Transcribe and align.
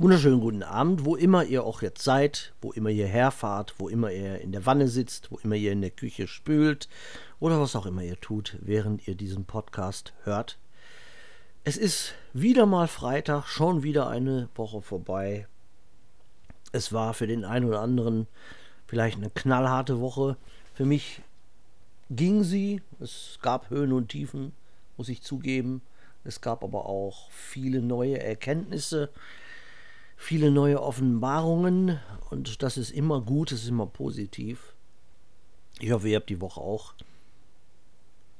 Wunderschönen 0.00 0.38
guten 0.38 0.62
Abend, 0.62 1.04
wo 1.04 1.16
immer 1.16 1.42
ihr 1.42 1.64
auch 1.64 1.82
jetzt 1.82 2.04
seid, 2.04 2.52
wo 2.62 2.70
immer 2.70 2.88
ihr 2.88 3.08
herfahrt, 3.08 3.74
wo 3.78 3.88
immer 3.88 4.12
ihr 4.12 4.40
in 4.40 4.52
der 4.52 4.64
Wanne 4.64 4.86
sitzt, 4.86 5.32
wo 5.32 5.38
immer 5.42 5.56
ihr 5.56 5.72
in 5.72 5.80
der 5.80 5.90
Küche 5.90 6.28
spült 6.28 6.88
oder 7.40 7.60
was 7.60 7.74
auch 7.74 7.84
immer 7.84 8.04
ihr 8.04 8.20
tut, 8.20 8.56
während 8.60 9.08
ihr 9.08 9.16
diesen 9.16 9.44
Podcast 9.44 10.12
hört. 10.22 10.56
Es 11.64 11.76
ist 11.76 12.14
wieder 12.32 12.64
mal 12.64 12.86
Freitag, 12.86 13.48
schon 13.48 13.82
wieder 13.82 14.06
eine 14.06 14.48
Woche 14.54 14.82
vorbei. 14.82 15.48
Es 16.70 16.92
war 16.92 17.12
für 17.12 17.26
den 17.26 17.44
einen 17.44 17.64
oder 17.64 17.80
anderen 17.80 18.28
vielleicht 18.86 19.16
eine 19.16 19.30
knallharte 19.30 20.00
Woche. 20.00 20.36
Für 20.74 20.84
mich 20.84 21.22
ging 22.08 22.44
sie. 22.44 22.82
Es 23.00 23.40
gab 23.42 23.68
Höhen 23.68 23.92
und 23.92 24.10
Tiefen, 24.10 24.52
muss 24.96 25.08
ich 25.08 25.22
zugeben. 25.22 25.82
Es 26.22 26.40
gab 26.40 26.62
aber 26.62 26.86
auch 26.86 27.32
viele 27.32 27.82
neue 27.82 28.22
Erkenntnisse 28.22 29.10
viele 30.18 30.50
neue 30.50 30.82
Offenbarungen 30.82 32.00
und 32.28 32.62
das 32.62 32.76
ist 32.76 32.90
immer 32.90 33.22
gut, 33.22 33.52
das 33.52 33.62
ist 33.62 33.68
immer 33.68 33.86
positiv. 33.86 34.74
Ich 35.78 35.92
hoffe, 35.92 36.08
ihr 36.08 36.16
habt 36.16 36.28
die 36.28 36.40
Woche 36.40 36.60
auch 36.60 36.92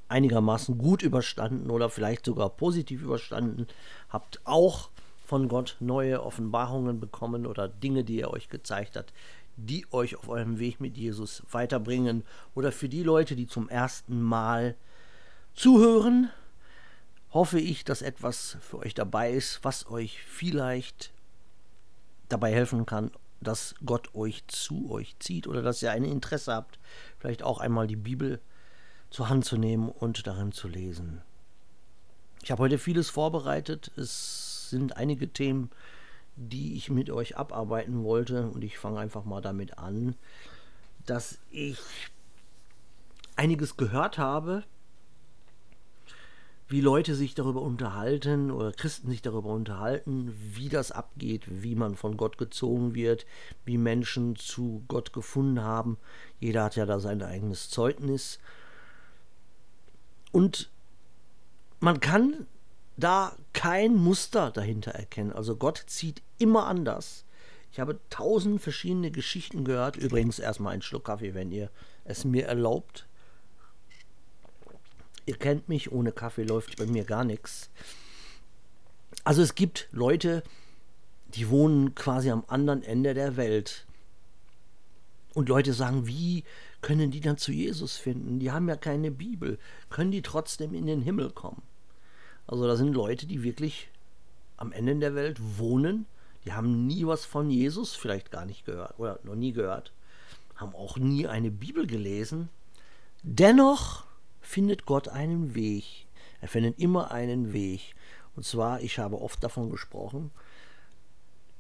einigermaßen 0.09 0.77
gut 0.77 1.03
überstanden 1.03 1.71
oder 1.71 1.89
vielleicht 1.89 2.27
sogar 2.27 2.51
positiv 2.51 3.03
überstanden, 3.03 3.69
habt 4.11 4.41
auch 4.45 4.91
von 5.25 5.49
Gott 5.49 5.77
neue 5.79 6.23
Offenbarungen 6.23 6.99
bekommen 6.99 7.47
oder 7.47 7.69
Dinge, 7.69 8.03
die 8.03 8.21
er 8.21 8.33
euch 8.33 8.49
gezeigt 8.49 8.97
hat, 8.97 9.13
die 9.57 9.87
euch 9.93 10.17
auf 10.17 10.29
eurem 10.29 10.59
Weg 10.59 10.81
mit 10.81 10.97
Jesus 10.97 11.43
weiterbringen 11.51 12.25
oder 12.55 12.73
für 12.73 12.89
die 12.89 13.03
Leute, 13.03 13.37
die 13.37 13.47
zum 13.47 13.69
ersten 13.69 14.21
Mal 14.21 14.75
zuhören, 15.55 16.31
hoffe 17.31 17.61
ich, 17.61 17.85
dass 17.85 18.03
etwas 18.03 18.57
für 18.61 18.79
euch 18.79 18.95
dabei 18.95 19.31
ist, 19.33 19.61
was 19.63 19.89
euch 19.91 20.23
vielleicht 20.25 21.13
dabei 22.29 22.53
helfen 22.53 22.87
kann, 22.87 23.11
dass 23.41 23.75
Gott 23.85 24.15
euch 24.15 24.47
zu 24.49 24.91
euch 24.91 25.17
zieht 25.19 25.47
oder 25.47 25.63
dass 25.63 25.83
ihr 25.83 25.93
ein 25.93 26.05
Interesse 26.05 26.53
habt, 26.53 26.79
vielleicht 27.19 27.43
auch 27.43 27.61
einmal 27.61 27.87
die 27.87 27.97
Bibel 27.97 28.41
zur 29.11 29.29
Hand 29.29 29.45
zu 29.45 29.57
nehmen 29.57 29.89
und 29.89 30.27
darin 30.27 30.53
zu 30.53 30.69
lesen. 30.69 31.23
Ich 32.43 32.51
habe 32.51 32.63
heute 32.63 32.79
vieles 32.79 33.11
vorbereitet. 33.11 33.91
Es 33.97 34.71
sind 34.71 34.97
einige 34.97 35.29
Themen, 35.29 35.71
die 36.37 36.77
ich 36.77 36.91
mit 36.91 37.11
euch 37.11 37.37
abarbeiten 37.37 38.05
wollte 38.05 38.49
und 38.49 38.63
ich 38.63 38.79
fange 38.79 39.01
einfach 39.01 39.25
mal 39.25 39.41
damit 39.41 39.79
an, 39.79 40.15
dass 41.07 41.39
ich 41.51 41.79
einiges 43.37 43.77
gehört 43.77 44.19
habe, 44.19 44.65
wie 46.69 46.83
Leute 46.83 47.15
sich 47.15 47.35
darüber 47.35 47.63
unterhalten 47.63 48.51
oder 48.51 48.73
Christen 48.73 49.09
sich 49.09 49.23
darüber 49.23 49.49
unterhalten, 49.51 50.35
wie 50.55 50.69
das 50.69 50.93
abgeht, 50.93 51.45
wie 51.49 51.75
man 51.75 51.97
von 51.97 52.19
Gott 52.19 52.37
gezogen 52.37 52.95
wird, 52.95 53.25
wie 53.65 53.79
Menschen 53.79 54.37
zu 54.37 54.85
Gott 54.87 55.15
gefunden 55.15 55.63
haben. 55.63 55.97
Jeder 56.41 56.65
hat 56.65 56.77
ja 56.77 56.85
da 56.85 57.01
sein 57.01 57.23
eigenes 57.23 57.71
Zeugnis. 57.71 58.39
Und 60.31 60.71
man 61.81 62.01
kann 62.01 62.47
da 62.99 63.35
kein 63.55 63.95
Muster 63.95 64.51
dahinter 64.51 64.91
erkennen. 64.91 65.33
Also 65.33 65.57
Gott 65.57 65.85
zieht 65.87 66.21
immer 66.37 66.67
anders. 66.67 67.25
Ich 67.73 67.81
habe 67.81 67.99
tausend 68.11 68.61
verschiedene 68.61 69.11
Geschichten 69.11 69.65
gehört. 69.65 69.97
Übrigens 69.97 70.39
erstmal 70.39 70.75
einen 70.75 70.83
Schluck 70.83 71.05
Kaffee, 71.05 71.33
wenn 71.33 71.51
ihr 71.51 71.71
es 72.05 72.25
mir 72.25 72.47
erlaubt. 72.47 73.07
Ihr 75.29 75.37
kennt 75.37 75.69
mich, 75.69 75.93
ohne 75.93 76.11
Kaffee 76.11 76.45
läuft 76.45 76.79
bei 76.79 76.87
mir 76.87 77.05
gar 77.05 77.23
nichts. 77.23 77.69
Also 79.25 79.43
es 79.43 79.55
gibt 79.55 79.87
Leute, 79.93 80.43
die 81.35 81.51
wohnen 81.51 81.95
quasi 81.95 82.31
am 82.31 82.45
anderen 82.47 82.83
Ende 82.83 83.13
der 83.13 83.37
Welt. 83.37 83.85
Und 85.35 85.51
Leute 85.51 85.75
sagen, 85.75 86.07
wie 86.07 86.45
können 86.81 87.11
die 87.11 87.21
dann 87.21 87.37
zu 87.37 87.53
Jesus 87.53 87.99
finden? 87.99 88.39
Die 88.39 88.51
haben 88.51 88.71
ja 88.71 88.77
keine 88.77 89.11
Bibel. 89.11 89.59
Können 89.91 90.13
die 90.13 90.23
trotzdem 90.23 90.73
in 90.73 90.87
den 90.87 91.03
Himmel 91.03 91.31
kommen? 91.31 91.61
Also 92.47 92.67
da 92.67 92.75
sind 92.75 92.95
Leute, 92.95 93.27
die 93.27 93.43
wirklich 93.43 93.91
am 94.57 94.73
Ende 94.73 94.97
der 94.97 95.15
Welt 95.15 95.39
wohnen. 95.59 96.07
Die 96.47 96.55
haben 96.55 96.87
nie 96.87 97.07
was 97.07 97.27
von 97.27 97.51
Jesus 97.51 97.95
vielleicht 97.95 98.31
gar 98.31 98.47
nicht 98.47 98.65
gehört 98.65 98.99
oder 98.99 99.21
noch 99.25 99.35
nie 99.35 99.53
gehört. 99.53 99.93
Haben 100.57 100.75
auch 100.75 100.97
nie 100.97 101.27
eine 101.27 101.51
Bibel 101.51 101.87
gelesen. 101.87 102.49
Dennoch 103.23 104.08
findet 104.49 104.87
Gott 104.87 105.09
einen 105.09 105.55
Weg. 105.55 106.07
Er 106.41 106.49
findet 106.49 106.79
immer 106.79 107.11
einen 107.11 107.53
Weg. 107.53 107.95
Und 108.35 108.47
zwar, 108.47 108.81
ich 108.81 108.99
habe 108.99 109.21
oft 109.21 109.45
davon 109.45 109.69
gesprochen, 109.71 110.31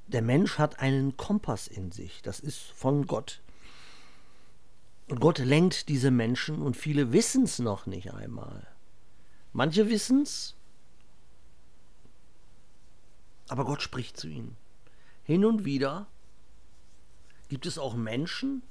der 0.06 0.22
Mensch 0.22 0.56
hat 0.56 0.80
einen 0.80 1.16
Kompass 1.18 1.68
in 1.68 1.92
sich. 1.92 2.22
Das 2.22 2.40
ist 2.40 2.58
von 2.58 3.06
Gott. 3.06 3.42
Und 5.08 5.20
Gott 5.20 5.38
lenkt 5.38 5.90
diese 5.90 6.10
Menschen 6.10 6.62
und 6.62 6.76
viele 6.76 7.12
wissen 7.12 7.44
es 7.44 7.58
noch 7.58 7.84
nicht 7.84 8.14
einmal. 8.14 8.66
Manche 9.52 9.90
wissen 9.90 10.22
es, 10.22 10.54
aber 13.48 13.66
Gott 13.66 13.82
spricht 13.82 14.16
zu 14.16 14.28
ihnen. 14.28 14.56
Hin 15.24 15.44
und 15.44 15.66
wieder 15.66 16.06
gibt 17.48 17.66
es 17.66 17.78
auch 17.78 17.94
Menschen, 17.94 18.62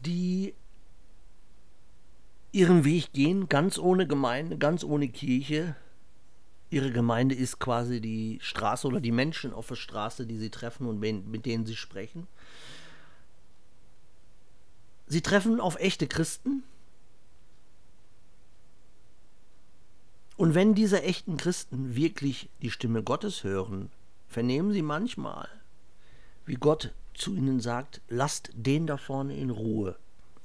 die 0.00 0.54
ihren 2.56 2.86
Weg 2.86 3.12
gehen, 3.12 3.50
ganz 3.50 3.76
ohne 3.76 4.06
Gemeinde, 4.06 4.56
ganz 4.56 4.82
ohne 4.82 5.08
Kirche. 5.08 5.76
Ihre 6.70 6.90
Gemeinde 6.90 7.34
ist 7.34 7.58
quasi 7.58 8.00
die 8.00 8.38
Straße 8.40 8.86
oder 8.86 8.98
die 8.98 9.12
Menschen 9.12 9.52
auf 9.52 9.68
der 9.68 9.74
Straße, 9.74 10.26
die 10.26 10.38
sie 10.38 10.48
treffen 10.48 10.86
und 10.86 10.98
mit 10.98 11.44
denen 11.44 11.66
sie 11.66 11.76
sprechen. 11.76 12.26
Sie 15.06 15.20
treffen 15.20 15.60
auf 15.60 15.78
echte 15.78 16.06
Christen. 16.06 16.62
Und 20.38 20.54
wenn 20.54 20.74
diese 20.74 21.02
echten 21.02 21.36
Christen 21.36 21.94
wirklich 21.94 22.48
die 22.62 22.70
Stimme 22.70 23.02
Gottes 23.02 23.44
hören, 23.44 23.90
vernehmen 24.28 24.72
sie 24.72 24.82
manchmal, 24.82 25.48
wie 26.46 26.54
Gott 26.56 26.94
zu 27.12 27.34
ihnen 27.34 27.60
sagt, 27.60 28.00
lasst 28.08 28.50
den 28.54 28.86
da 28.86 28.96
vorne 28.96 29.36
in 29.36 29.50
Ruhe. 29.50 29.96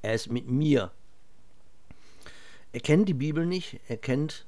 Er 0.01 0.13
ist 0.13 0.29
mit 0.29 0.47
mir. 0.49 0.91
Er 2.73 2.79
kennt 2.79 3.09
die 3.09 3.13
Bibel 3.13 3.45
nicht, 3.45 3.79
er 3.87 3.97
kennt 3.97 4.45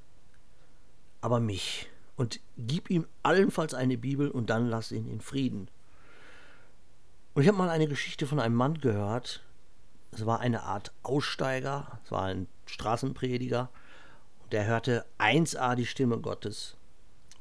aber 1.21 1.39
mich. 1.39 1.89
Und 2.15 2.39
gib 2.57 2.89
ihm 2.89 3.07
allenfalls 3.23 3.73
eine 3.73 3.97
Bibel 3.97 4.29
und 4.29 4.49
dann 4.49 4.69
lass 4.69 4.91
ihn 4.91 5.07
in 5.07 5.19
Frieden. 5.19 5.67
Und 7.33 7.41
ich 7.41 7.47
habe 7.47 7.57
mal 7.57 7.69
eine 7.69 7.87
Geschichte 7.87 8.27
von 8.27 8.39
einem 8.39 8.55
Mann 8.55 8.79
gehört. 8.79 9.43
Es 10.11 10.25
war 10.25 10.39
eine 10.39 10.63
Art 10.63 10.93
Aussteiger, 11.01 11.99
es 12.05 12.11
war 12.11 12.23
ein 12.23 12.47
Straßenprediger. 12.65 13.69
Und 14.43 14.53
der 14.53 14.65
hörte 14.67 15.05
1a 15.17 15.75
die 15.75 15.87
Stimme 15.87 16.19
Gottes, 16.19 16.77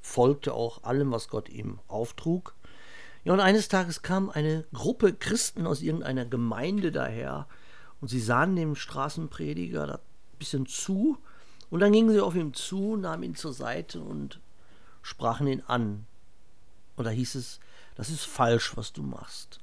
folgte 0.00 0.54
auch 0.54 0.82
allem, 0.84 1.12
was 1.12 1.28
Gott 1.28 1.48
ihm 1.50 1.78
auftrug. 1.86 2.54
Ja, 3.24 3.34
und 3.34 3.40
eines 3.40 3.68
Tages 3.68 4.02
kam 4.02 4.30
eine 4.30 4.64
Gruppe 4.72 5.12
Christen 5.12 5.66
aus 5.66 5.82
irgendeiner 5.82 6.24
Gemeinde 6.24 6.90
daher 6.90 7.46
und 8.00 8.08
sie 8.08 8.20
sahen 8.20 8.56
dem 8.56 8.74
Straßenprediger 8.74 10.00
bisschen 10.42 10.66
zu 10.66 11.18
und 11.70 11.80
dann 11.80 11.92
gingen 11.92 12.10
sie 12.10 12.20
auf 12.20 12.34
ihn 12.34 12.52
zu, 12.52 12.96
nahmen 12.96 13.22
ihn 13.22 13.34
zur 13.34 13.52
Seite 13.52 14.00
und 14.00 14.40
sprachen 15.00 15.46
ihn 15.46 15.62
an. 15.66 16.06
Und 16.96 17.04
da 17.04 17.10
hieß 17.10 17.34
es, 17.36 17.60
das 17.94 18.10
ist 18.10 18.24
falsch, 18.24 18.76
was 18.76 18.92
du 18.92 19.02
machst. 19.02 19.60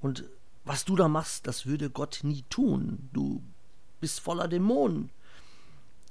Und 0.00 0.24
was 0.64 0.84
du 0.84 0.96
da 0.96 1.08
machst, 1.08 1.46
das 1.46 1.66
würde 1.66 1.90
Gott 1.90 2.20
nie 2.22 2.44
tun. 2.50 3.08
Du 3.12 3.42
bist 4.00 4.20
voller 4.20 4.48
Dämonen. 4.48 5.10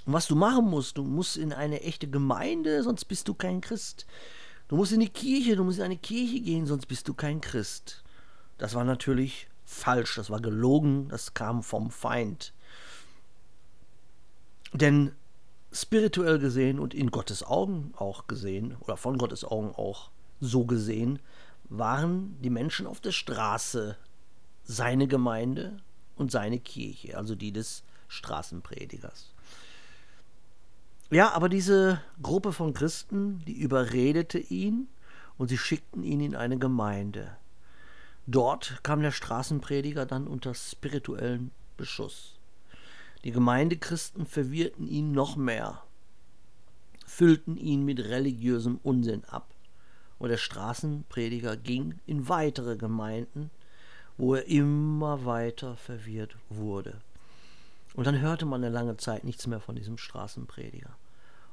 Und 0.05 0.13
was 0.13 0.27
du 0.27 0.35
machen 0.35 0.65
musst, 0.65 0.97
du 0.97 1.03
musst 1.03 1.38
in 1.38 1.53
eine 1.53 1.81
echte 1.81 2.07
Gemeinde, 2.07 2.83
sonst 2.83 3.05
bist 3.05 3.27
du 3.27 3.33
kein 3.33 3.61
Christ. 3.61 4.05
Du 4.67 4.75
musst 4.75 4.91
in 4.94 5.00
die 5.00 5.09
Kirche, 5.09 5.55
du 5.55 5.63
musst 5.63 5.77
in 5.77 5.85
eine 5.85 5.97
Kirche 5.97 6.39
gehen, 6.39 6.65
sonst 6.65 6.88
bist 6.88 7.07
du 7.07 7.13
kein 7.13 7.41
Christ. 7.41 8.03
Das 8.57 8.74
war 8.74 8.83
natürlich 8.83 9.47
falsch, 9.65 10.15
das 10.15 10.29
war 10.29 10.41
gelogen, 10.41 11.07
das 11.09 11.33
kam 11.33 11.63
vom 11.63 11.91
Feind. 11.91 12.52
Denn 14.74 15.12
spirituell 15.72 16.40
gesehen 16.40 16.80
und 16.80 16.94
in 16.94 17.12
Gottes 17.12 17.44
Augen 17.44 17.94
auch 17.98 18.28
gesehen, 18.28 18.75
oder 18.80 18.98
von 18.98 19.18
Gottes 19.18 19.44
Augen 19.44 19.74
auch 19.75 20.10
so 20.40 20.66
gesehen, 20.66 21.20
waren 21.70 22.38
die 22.42 22.50
Menschen 22.50 22.88
auf 22.88 23.00
der 23.00 23.12
Straße 23.12 23.98
seine 24.64 25.08
Gemeinde 25.08 25.78
und 26.16 26.31
seine 26.31 26.60
Kirche, 26.60 27.18
also 27.18 27.36
die 27.36 27.52
des 27.52 27.84
Straßenpredigers. 28.08 29.34
Ja, 31.10 31.31
aber 31.34 31.50
diese 31.50 32.02
Gruppe 32.22 32.54
von 32.54 32.74
Christen, 32.74 33.44
die 33.46 33.54
überredete 33.54 34.40
ihn 34.40 34.88
und 35.38 35.50
sie 35.50 35.58
schickten 35.58 36.04
ihn 36.04 36.22
in 36.22 36.36
eine 36.36 36.58
Gemeinde. 36.58 37.38
Dort 38.25 38.80
kam 38.84 39.02
der 39.02 39.12
Straßenprediger 39.12 40.06
dann 40.06 40.28
unter 40.28 40.54
spirituellen 40.56 41.52
Beschuss. 41.78 42.32
Die 43.24 43.31
Gemeindechristen 43.31 44.25
verwirrten 44.25 44.88
ihn 44.88 45.14
noch 45.14 45.38
mehr, 45.38 45.84
füllten 47.06 47.56
ihn 47.56 47.86
mit 47.86 48.00
religiösem 48.00 48.80
Unsinn 48.84 49.24
ab 49.25 49.54
Und 50.20 50.30
der 50.30 50.38
Straßenprediger 50.38 51.56
ging 51.56 52.00
in 52.06 52.28
weitere 52.28 52.75
Gemeinden, 52.75 53.50
wo 54.18 54.36
er 54.36 54.46
immer 54.48 55.25
weiter 55.25 55.75
verwirrt 55.78 56.36
wurde. 56.50 57.02
Und 57.94 58.08
dann 58.08 58.20
hörte 58.20 58.46
man 58.46 58.64
eine 58.64 58.74
lange 58.74 58.98
Zeit 58.98 59.24
nichts 59.24 59.48
mehr 59.48 59.60
von 59.60 59.75
diesem 59.75 59.98
Straßenprediger. 59.98 60.96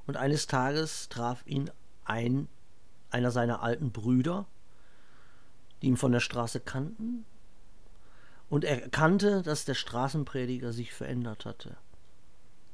Und 0.07 0.17
eines 0.17 0.47
Tages 0.47 1.09
traf 1.09 1.47
ihn 1.47 1.71
ein, 2.05 2.49
einer 3.11 3.31
seiner 3.31 3.63
alten 3.63 3.93
Brüder, 3.93 4.47
die 5.83 5.89
ihn 5.89 5.97
von 5.97 6.13
der 6.13 6.21
Straße 6.21 6.61
kannten, 6.61 7.25
und 8.51 8.65
er 8.65 8.83
erkannte, 8.83 9.43
dass 9.43 9.65
der 9.65 9.75
Straßenprediger 9.75 10.73
sich 10.73 10.93
verändert 10.93 11.47
hatte. 11.47 11.77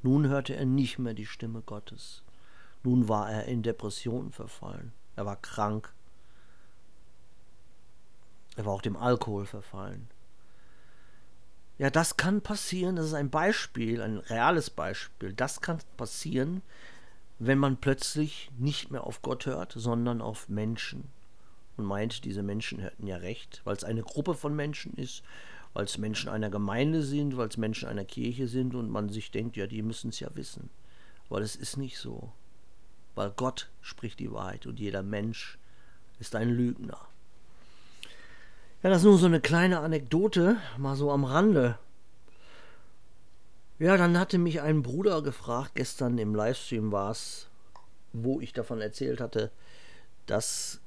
Nun 0.03 0.27
hörte 0.27 0.57
er 0.57 0.65
nicht 0.65 0.99
mehr 0.99 1.15
die 1.15 1.27
Stimme 1.27 1.61
Gottes. 1.61 2.23
Nun 2.83 3.09
war 3.09 3.31
er 3.31 3.45
in 3.45 3.63
Depressionen 3.63 4.33
verfallen. 4.33 4.93
Er 5.17 5.27
war 5.27 5.37
krank. 5.37 5.93
Er 8.57 8.65
war 8.65 8.73
auch 8.73 8.83
dem 8.83 8.97
Alkohol 8.97 9.45
verfallen. 9.45 10.09
Ja, 11.79 11.91
das 11.91 12.17
kann 12.17 12.41
passieren. 12.41 12.97
Das 12.97 13.07
ist 13.07 13.15
ein 13.15 13.29
Beispiel, 13.31 14.01
ein 14.01 14.17
reales 14.17 14.71
Beispiel. 14.71 15.35
Das 15.35 15.61
kann 15.61 15.79
passieren, 15.99 16.63
wenn 17.39 17.59
man 17.59 17.77
plötzlich 17.77 18.51
nicht 18.57 18.91
mehr 18.91 19.05
auf 19.05 19.21
Gott 19.21 19.45
hört, 19.45 19.75
sondern 19.77 20.23
auf 20.23 20.49
Menschen. 20.49 21.11
Und 21.77 21.85
meint, 21.85 22.25
diese 22.25 22.43
Menschen 22.43 22.79
hätten 22.79 23.07
ja 23.07 23.17
recht, 23.17 23.61
weil 23.65 23.77
es 23.77 23.85
eine 23.85 24.03
Gruppe 24.03 24.33
von 24.33 24.57
Menschen 24.57 24.95
ist, 24.95 25.23
weil 25.77 25.85
es 25.85 25.99
Menschen 25.99 26.31
einer 26.31 26.49
Gemeinde 26.49 27.03
sind, 27.03 27.37
weil 27.37 27.49
es 27.49 27.59
Menschen 27.59 27.87
einer 27.87 28.07
Kirche 28.07 28.49
sind 28.49 28.75
und 28.75 28.89
man 28.89 29.11
sich 29.11 29.31
denkt, 29.31 29.59
ja, 29.59 29.67
die 29.67 29.83
müssen 29.83 30.09
es 30.09 30.21
ja 30.21 30.31
wissen. 30.33 30.71
Weil 31.29 31.43
es 31.43 31.55
ist 31.55 31.77
nicht 31.77 31.99
so. 31.99 32.33
Weil 33.15 33.31
Gott 33.37 33.69
spricht 33.83 34.19
die 34.19 34.33
Wahrheit 34.33 34.65
und 34.65 34.81
jeder 34.81 35.03
Mensch 35.03 35.59
ist 36.19 36.35
ein 36.35 36.49
Lügner. 36.49 36.97
Ja, 38.83 38.89
das 38.89 39.01
ist 39.01 39.05
nur 39.05 39.19
so 39.19 39.27
eine 39.27 39.43
kleine 39.43 39.81
Anekdote, 39.81 40.57
mal 40.79 40.97
so 40.97 41.11
am 41.11 41.25
Rande. 41.25 41.79
Ja, 43.79 43.99
dann 43.99 44.19
hatte 44.19 44.39
mich 44.39 44.63
ein 44.63 44.83
Bruder 44.83 45.21
gefragt, 45.21 45.73
gestern 45.75 46.17
im 46.17 46.35
Livestream 46.35 46.91
war 46.91 47.11
es, 47.11 47.49
wo 48.15 48.41
ich 48.41 48.55
davon 48.55 48.81
erzählt 48.81 49.21
hatte, 49.21 49.51
dass 50.25 50.81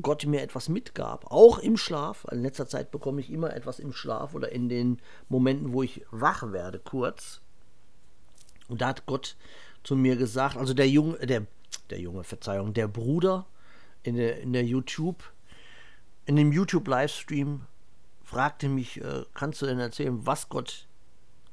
Gott 0.00 0.24
mir 0.26 0.40
etwas 0.42 0.68
mitgab, 0.68 1.26
auch 1.30 1.58
im 1.58 1.76
Schlaf. 1.76 2.26
In 2.30 2.42
letzter 2.42 2.68
Zeit 2.68 2.90
bekomme 2.90 3.20
ich 3.20 3.30
immer 3.30 3.54
etwas 3.54 3.80
im 3.80 3.92
Schlaf 3.92 4.34
oder 4.34 4.52
in 4.52 4.68
den 4.68 5.00
Momenten, 5.28 5.72
wo 5.72 5.82
ich 5.82 6.04
wach 6.10 6.52
werde, 6.52 6.78
kurz. 6.78 7.40
Und 8.68 8.80
da 8.80 8.88
hat 8.88 9.06
Gott 9.06 9.36
zu 9.82 9.96
mir 9.96 10.16
gesagt, 10.16 10.56
also 10.56 10.74
der 10.74 10.88
Junge, 10.88 11.18
der, 11.26 11.46
der 11.90 11.98
Junge, 11.98 12.22
Verzeihung, 12.22 12.72
der 12.72 12.86
Bruder 12.86 13.46
in 14.02 14.16
der, 14.16 14.40
in 14.40 14.52
der 14.52 14.64
YouTube, 14.64 15.24
in 16.26 16.36
dem 16.36 16.52
YouTube-Livestream 16.52 17.62
fragte 18.22 18.68
mich, 18.68 19.00
äh, 19.00 19.24
kannst 19.34 19.60
du 19.60 19.66
denn 19.66 19.80
erzählen, 19.80 20.24
was 20.24 20.48
Gott 20.48 20.86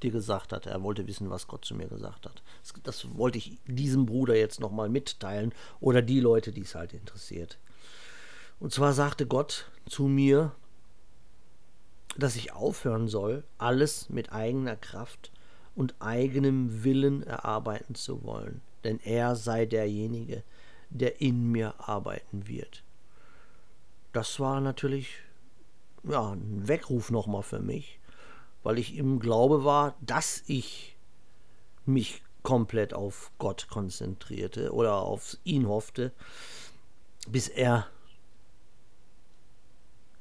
dir 0.04 0.12
gesagt 0.12 0.54
hat? 0.54 0.68
Er 0.68 0.84
wollte 0.84 1.08
wissen, 1.08 1.32
was 1.32 1.48
Gott 1.48 1.66
zu 1.66 1.74
mir 1.74 1.88
gesagt 1.88 2.28
hat. 2.28 2.44
Das, 2.62 2.74
das 2.84 3.18
wollte 3.18 3.40
ich 3.40 3.58
diesem 3.66 4.06
Bruder 4.06 4.36
jetzt 4.36 4.60
nochmal 4.60 4.90
mitteilen 4.90 5.54
oder 5.80 6.04
die 6.04 6.20
Leute, 6.20 6.52
die 6.52 6.62
es 6.62 6.76
halt 6.76 6.94
interessiert. 6.94 7.58
Und 8.60 8.74
zwar 8.74 8.94
sagte 8.94 9.28
Gott 9.28 9.70
zu 9.88 10.04
mir, 10.04 10.52
dass 12.18 12.36
ich 12.36 12.54
aufhören 12.54 13.08
soll, 13.08 13.44
alles 13.58 14.10
mit 14.10 14.32
eigener 14.32 14.76
Kraft 14.76 15.32
und 15.76 15.94
eigenem 16.00 16.84
Willen 16.84 17.22
erarbeiten 17.22 17.94
zu 17.94 18.24
wollen, 18.24 18.62
denn 18.84 19.00
er 19.00 19.36
sei 19.36 19.66
derjenige, 19.66 20.44
der 20.90 21.22
in 21.22 21.52
mir 21.52 21.76
arbeiten 21.78 22.48
wird. 22.48 22.84
Das 24.14 24.40
war 24.40 24.62
natürlich 24.62 25.20
ja, 26.04 26.32
ein 26.32 26.68
Weckruf 26.68 27.12
nochmal 27.12 27.44
für 27.44 27.60
mich, 27.60 28.00
weil 28.64 28.80
ich 28.80 28.96
im 28.96 29.20
Glaube 29.20 29.64
war, 29.64 29.96
dass 30.02 30.44
ich 30.48 30.98
mich 31.86 32.24
komplett 32.42 32.94
auf 32.94 33.32
Gott 33.38 33.68
konzentrierte 33.70 34.74
oder 34.74 34.96
auf 34.96 35.38
ihn 35.44 35.68
hoffte, 35.68 36.12
bis 37.28 37.50
er 37.50 37.88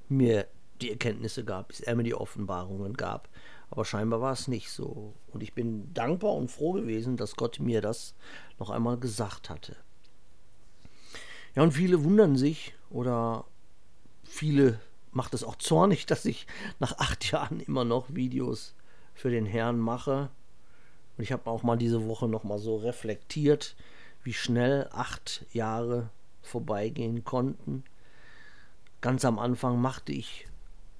mir 0.08 0.46
die 0.80 0.90
Erkenntnisse 0.90 1.44
gab, 1.44 1.68
bis 1.68 1.80
er 1.80 1.96
mir 1.96 2.02
die 2.02 2.14
Offenbarungen 2.14 2.94
gab. 2.94 3.28
Aber 3.70 3.84
scheinbar 3.84 4.20
war 4.20 4.32
es 4.32 4.48
nicht 4.48 4.70
so. 4.70 5.14
Und 5.32 5.42
ich 5.42 5.52
bin 5.52 5.92
dankbar 5.92 6.34
und 6.34 6.50
froh 6.50 6.72
gewesen, 6.72 7.16
dass 7.16 7.36
Gott 7.36 7.58
mir 7.58 7.80
das 7.80 8.14
noch 8.58 8.70
einmal 8.70 8.98
gesagt 8.98 9.50
hatte. 9.50 9.76
Ja, 11.54 11.62
und 11.62 11.72
viele 11.72 12.04
wundern 12.04 12.36
sich 12.36 12.74
oder 12.90 13.44
viele 14.24 14.78
macht 15.12 15.34
es 15.34 15.42
auch 15.42 15.56
zornig, 15.56 16.06
dass 16.06 16.24
ich 16.24 16.46
nach 16.78 16.98
acht 16.98 17.30
Jahren 17.30 17.60
immer 17.60 17.84
noch 17.84 18.14
Videos 18.14 18.74
für 19.14 19.30
den 19.30 19.46
Herrn 19.46 19.78
mache. 19.78 20.30
Und 21.16 21.24
ich 21.24 21.32
habe 21.32 21.50
auch 21.50 21.62
mal 21.62 21.76
diese 21.76 22.06
Woche 22.06 22.28
noch 22.28 22.44
mal 22.44 22.58
so 22.58 22.76
reflektiert, 22.76 23.74
wie 24.22 24.34
schnell 24.34 24.88
acht 24.92 25.46
Jahre 25.52 26.10
vorbeigehen 26.42 27.24
konnten. 27.24 27.84
Ganz 29.06 29.24
am 29.24 29.38
Anfang 29.38 29.80
machte 29.80 30.10
ich 30.10 30.48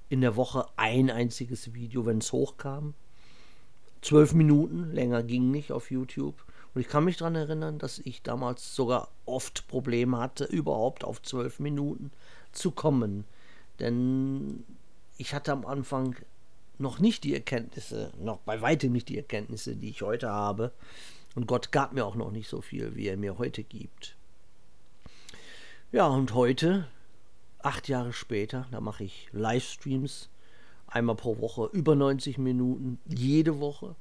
in 0.09 0.21
der 0.21 0.37
Woche 0.37 0.69
ein 0.77 1.11
einziges 1.11 1.75
Video, 1.75 2.07
wenn 2.07 2.19
es 2.19 2.31
hochkam. 2.31 2.95
Zwölf 4.01 4.33
Minuten, 4.33 4.93
länger 4.93 5.25
ging 5.25 5.51
nicht 5.51 5.73
auf 5.73 5.91
YouTube. 5.91 6.45
Und 6.73 6.83
ich 6.83 6.87
kann 6.87 7.05
mich 7.05 7.17
daran 7.17 7.35
erinnern, 7.35 7.81
dass 7.81 7.99
ich 7.99 8.23
damals 8.23 8.77
sogar 8.77 9.09
oft 9.25 9.67
Probleme 9.67 10.19
hatte, 10.19 10.45
überhaupt 10.45 11.03
auf 11.03 11.21
zwölf 11.21 11.59
Minuten 11.59 12.13
zu 12.53 12.71
kommen. 12.71 13.25
Denn 13.81 14.63
ich 15.19 15.35
hatte 15.35 15.51
am 15.51 15.67
Anfang 15.67 16.15
noch 16.79 17.01
nicht 17.01 17.25
die 17.25 17.35
Erkenntnisse, 17.35 18.13
noch 18.21 18.39
bei 18.39 18.61
weitem 18.61 18.93
nicht 18.93 19.09
die 19.09 19.17
Erkenntnisse, 19.17 19.75
die 19.75 19.91
ich 19.91 20.03
heute 20.03 20.31
habe. 20.31 20.71
Und 21.35 21.49
Gott 21.49 21.73
gab 21.73 21.93
mir 21.93 22.07
auch 22.07 22.15
noch 22.15 22.31
nicht 22.31 22.49
so 22.49 22.61
viel, 22.61 22.95
wie 22.95 23.09
er 23.09 23.17
mir 23.17 23.37
heute 23.39 23.65
gibt. 23.65 24.15
Ja, 25.91 26.07
und 26.07 26.35
heute 26.35 26.87
acht 27.67 27.89
Jahre 27.89 28.13
später, 28.13 28.65
da 28.71 28.81
mache 28.81 29.03
ich 29.03 29.29
Livestreams, 29.33 30.29
einmal 30.87 31.17
pro 31.17 31.41
Woche, 31.41 31.69
über 31.73 31.97
90 31.97 32.39
Minuten, 32.39 33.01
jede 33.07 33.59
Woche. 33.59 33.97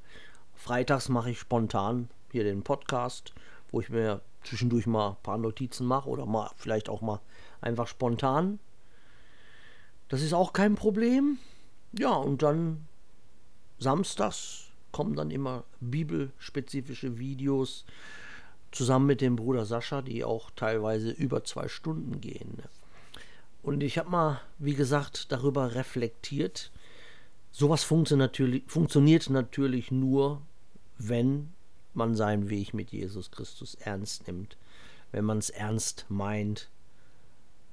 Freitags 0.53 1.09
mache 1.09 1.31
ich 1.31 1.39
spontan 1.39 2.07
hier 2.31 2.43
den 2.43 2.61
Podcast, 2.61 3.33
wo 3.71 3.81
ich 3.81 3.89
mir 3.89 4.21
zwischendurch 4.43 4.85
mal 4.85 5.09
ein 5.09 5.23
paar 5.23 5.39
Notizen 5.39 5.87
mache 5.87 6.07
oder 6.07 6.27
mal 6.27 6.51
vielleicht 6.57 6.89
auch 6.89 7.01
mal 7.01 7.21
einfach 7.59 7.87
spontan. 7.87 8.59
Das 10.09 10.21
ist 10.21 10.33
auch 10.33 10.53
kein 10.53 10.75
Problem. 10.75 11.39
Ja, 11.97 12.13
und 12.13 12.43
dann 12.43 12.85
samstags 13.79 14.67
kommen 14.91 15.15
dann 15.15 15.31
immer 15.31 15.63
bibelspezifische 15.79 17.17
Videos 17.17 17.83
zusammen 18.71 19.07
mit 19.07 19.21
dem 19.21 19.35
Bruder 19.35 19.65
Sascha, 19.65 20.03
die 20.03 20.23
auch 20.23 20.51
teilweise 20.51 21.09
über 21.09 21.43
zwei 21.43 21.67
Stunden 21.67 22.21
gehen. 22.21 22.61
Und 23.65 23.81
ich 23.81 23.97
habe 23.97 24.11
mal, 24.11 24.41
wie 24.59 24.75
gesagt, 24.75 25.31
darüber 25.31 25.73
reflektiert. 25.73 26.71
Sowas 27.51 27.83
funktio 27.83 28.15
natürlich, 28.15 28.63
funktioniert 28.67 29.27
natürlich 29.31 29.89
nur, 29.89 30.43
wenn 30.99 31.51
man 31.95 32.13
seinen 32.13 32.51
Weg 32.51 32.75
mit 32.75 32.91
Jesus 32.91 33.31
Christus 33.31 33.73
ernst 33.73 34.27
nimmt, 34.27 34.55
wenn 35.11 35.25
man 35.25 35.39
es 35.39 35.49
ernst 35.49 36.05
meint, 36.09 36.69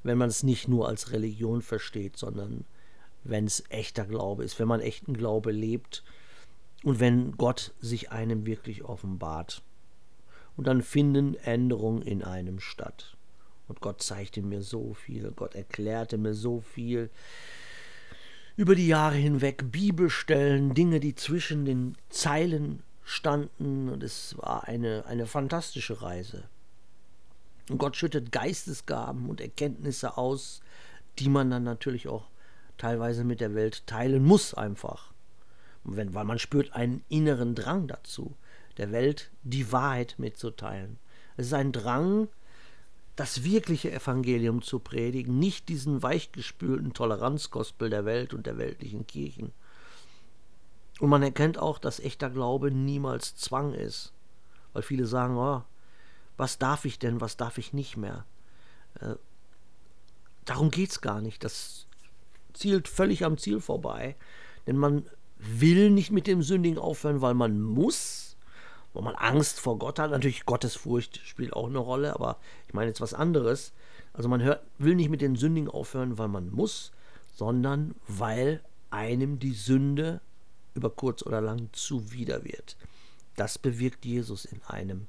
wenn 0.03 0.17
man 0.17 0.31
es 0.31 0.43
nicht 0.43 0.67
nur 0.67 0.89
als 0.89 1.13
Religion 1.13 1.61
versteht, 1.61 2.17
sondern 2.17 2.65
wenn 3.23 3.45
es 3.45 3.63
echter 3.69 4.07
Glaube 4.07 4.45
ist, 4.45 4.59
wenn 4.59 4.69
man 4.69 4.81
echten 4.81 5.13
Glaube 5.13 5.53
lebt 5.53 6.05
und 6.85 7.01
wenn 7.01 7.33
Gott 7.33 7.75
sich 7.81 8.11
einem 8.11 8.47
wirklich 8.47 8.83
offenbart. 8.83 9.63
Und 10.57 10.67
dann 10.67 10.81
finden 10.81 11.35
Änderungen 11.35 12.01
in 12.01 12.23
einem 12.23 12.61
statt. 12.61 13.15
Und 13.69 13.81
Gott 13.81 14.03
zeigte 14.03 14.43
mir 14.43 14.63
so 14.63 14.95
viel, 14.95 15.31
Gott 15.33 15.55
erklärte 15.55 16.19
mir 16.19 16.35
so 16.35 16.61
viel. 16.61 17.11
Über 18.57 18.75
die 18.75 18.89
Jahre 18.89 19.17
hinweg 19.17 19.73
Bibelstellen, 19.73 20.75
Dinge, 20.75 21.01
die 21.01 21.15
zwischen 21.15 21.65
den 21.65 21.97
Zeilen 22.11 22.83
standen. 23.05 23.89
Und 23.89 24.03
es 24.03 24.37
war 24.39 24.69
eine, 24.69 25.07
eine 25.07 25.27
fantastische 25.27 26.03
Reise. 26.03 26.45
Und 27.71 27.79
Gott 27.79 27.97
schüttet 27.97 28.33
Geistesgaben 28.33 29.29
und 29.31 29.41
Erkenntnisse 29.41 30.19
aus, 30.19 30.61
die 31.19 31.29
man 31.29 31.51
dann 31.51 31.65
natürlich 31.65 32.09
auch 32.09 32.29
teilweise 32.79 33.25
mit 33.25 33.41
der 33.41 33.55
Welt 33.55 33.87
teilen 33.87 34.25
muss 34.25 34.55
einfach. 34.55 35.13
Wenn, 35.85 36.15
weil 36.15 36.25
man 36.25 36.39
spürt 36.39 36.73
einen 36.75 37.05
inneren 37.09 37.55
Drang 37.55 37.89
dazu, 37.89 38.37
der 38.77 38.93
Welt 38.93 39.31
die 39.43 39.73
Wahrheit 39.73 40.15
mitzuteilen. 40.19 40.99
Es 41.37 41.47
ist 41.47 41.55
ein 41.55 41.73
Drang, 41.73 42.29
das 43.23 43.45
wirkliche 43.45 43.93
Evangelium 43.93 44.63
zu 44.63 44.81
predigen, 44.81 45.39
nicht 45.39 45.69
diesen 45.69 46.03
weichgespülten 46.03 46.93
Toleranzgospel 46.93 47.89
der 47.89 48.05
Welt 48.05 48.35
und 48.35 48.47
der 48.47 48.59
weltlichen 48.59 49.07
Kirchen. 49.07 49.53
Und 50.99 51.09
man 51.09 51.23
erkennt 51.23 51.57
auch, 51.57 51.79
dass 51.79 52.01
echter 52.01 52.31
Glaube 52.31 52.73
niemals 52.73 53.37
Zwang 53.37 53.75
ist, 53.75 54.13
weil 54.73 54.83
viele 54.83 55.07
sagen, 55.07 55.37
oh, 55.37 55.63
was 56.37 56.59
darf 56.59 56.85
ich 56.85 56.99
denn, 56.99 57.21
was 57.21 57.37
darf 57.37 57.59
ich 57.59 57.73
nicht 57.73 57.97
mehr? 57.97 58.27
Äh, 58.99 59.15
darum 60.45 60.73
geht 60.73 60.91
es 60.91 61.01
gar 61.01 61.21
nicht. 61.21 61.45
Das 61.45 61.87
zielt 62.55 62.89
völlig 62.89 63.25
am 63.25 63.39
Ziel 63.39 63.61
vorbei. 63.61 64.17
Denn 64.67 64.77
man 64.77 65.07
will 65.39 65.91
nicht 65.91 66.11
mit 66.11 66.27
dem 66.27 66.43
Sündigen 66.43 66.79
aufhören, 66.81 67.21
weil 67.21 67.35
man 67.35 67.61
muss, 67.61 68.22
weil 68.93 69.03
man 69.03 69.15
Angst 69.15 69.61
vor 69.61 69.79
Gott 69.79 69.99
hat. 69.99 70.11
Natürlich 70.11 70.45
Gottesfurcht 70.45 71.21
spielt 71.25 71.53
auch 71.53 71.67
eine 71.67 71.79
Rolle, 71.79 72.15
aber 72.15 72.39
ich 72.67 72.75
meine 72.75 72.89
jetzt 72.89 73.01
was 73.01 73.15
anderes. 73.15 73.73
Also 74.13 74.29
man 74.29 74.43
hört, 74.43 74.63
will 74.79 74.95
nicht 74.95 75.11
mit 75.11 75.21
den 75.21 75.37
Sündigen 75.37 75.71
aufhören, 75.71 76.19
weil 76.19 76.29
man 76.29 76.51
muss, 76.51 76.93
sondern 77.35 77.95
weil 78.07 78.63
einem 78.91 79.39
die 79.39 79.55
Sünde 79.55 80.21
über 80.75 80.91
kurz 80.91 81.23
oder 81.23 81.41
lang 81.41 81.69
zuwider 81.73 82.45
wird. 82.45 82.77
Das 83.37 83.59
bewirkt 83.59 84.05
Jesus 84.05 84.45
in 84.45 84.63
einem. 84.65 85.07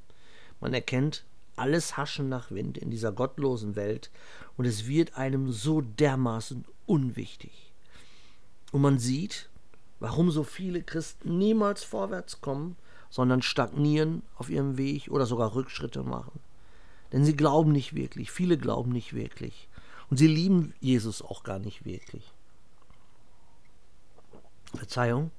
Man 0.62 0.74
erkennt 0.74 1.26
alles 1.56 1.98
Haschen 1.98 2.30
nach 2.30 2.52
Wind 2.52 2.78
in 2.78 2.90
dieser 2.90 3.12
gottlosen 3.12 3.76
Welt 3.76 4.10
und 4.58 4.66
es 4.66 4.88
wird 4.88 5.18
einem 5.18 5.52
so 5.52 5.82
dermaßen 5.82 6.66
unwichtig. 6.86 7.72
Und 8.72 8.82
man 8.82 8.98
sieht, 8.98 9.50
warum 10.00 10.32
so 10.32 10.44
viele 10.44 10.82
Christen 10.82 11.38
niemals 11.38 11.84
vorwärts 11.84 12.42
kommen, 12.42 12.76
sondern 13.14 13.44
stagnieren 13.44 14.24
auf 14.38 14.50
ihrem 14.50 14.76
Weg 14.76 15.08
oder 15.12 15.28
sogar 15.28 15.54
Rückschritte 15.54 16.02
machen. 16.02 16.40
Denn 17.12 17.24
sie 17.24 17.36
glauben 17.36 17.72
nicht 17.72 17.94
wirklich, 17.94 18.32
viele 18.32 18.58
glauben 18.58 18.92
nicht 18.92 19.14
wirklich. 19.14 19.70
Und 20.10 20.18
sie 20.18 20.26
lieben 20.26 20.74
Jesus 20.80 21.22
auch 21.22 21.44
gar 21.44 21.60
nicht 21.60 21.86
wirklich. 21.86 22.34
Verzeihung. 24.74 25.30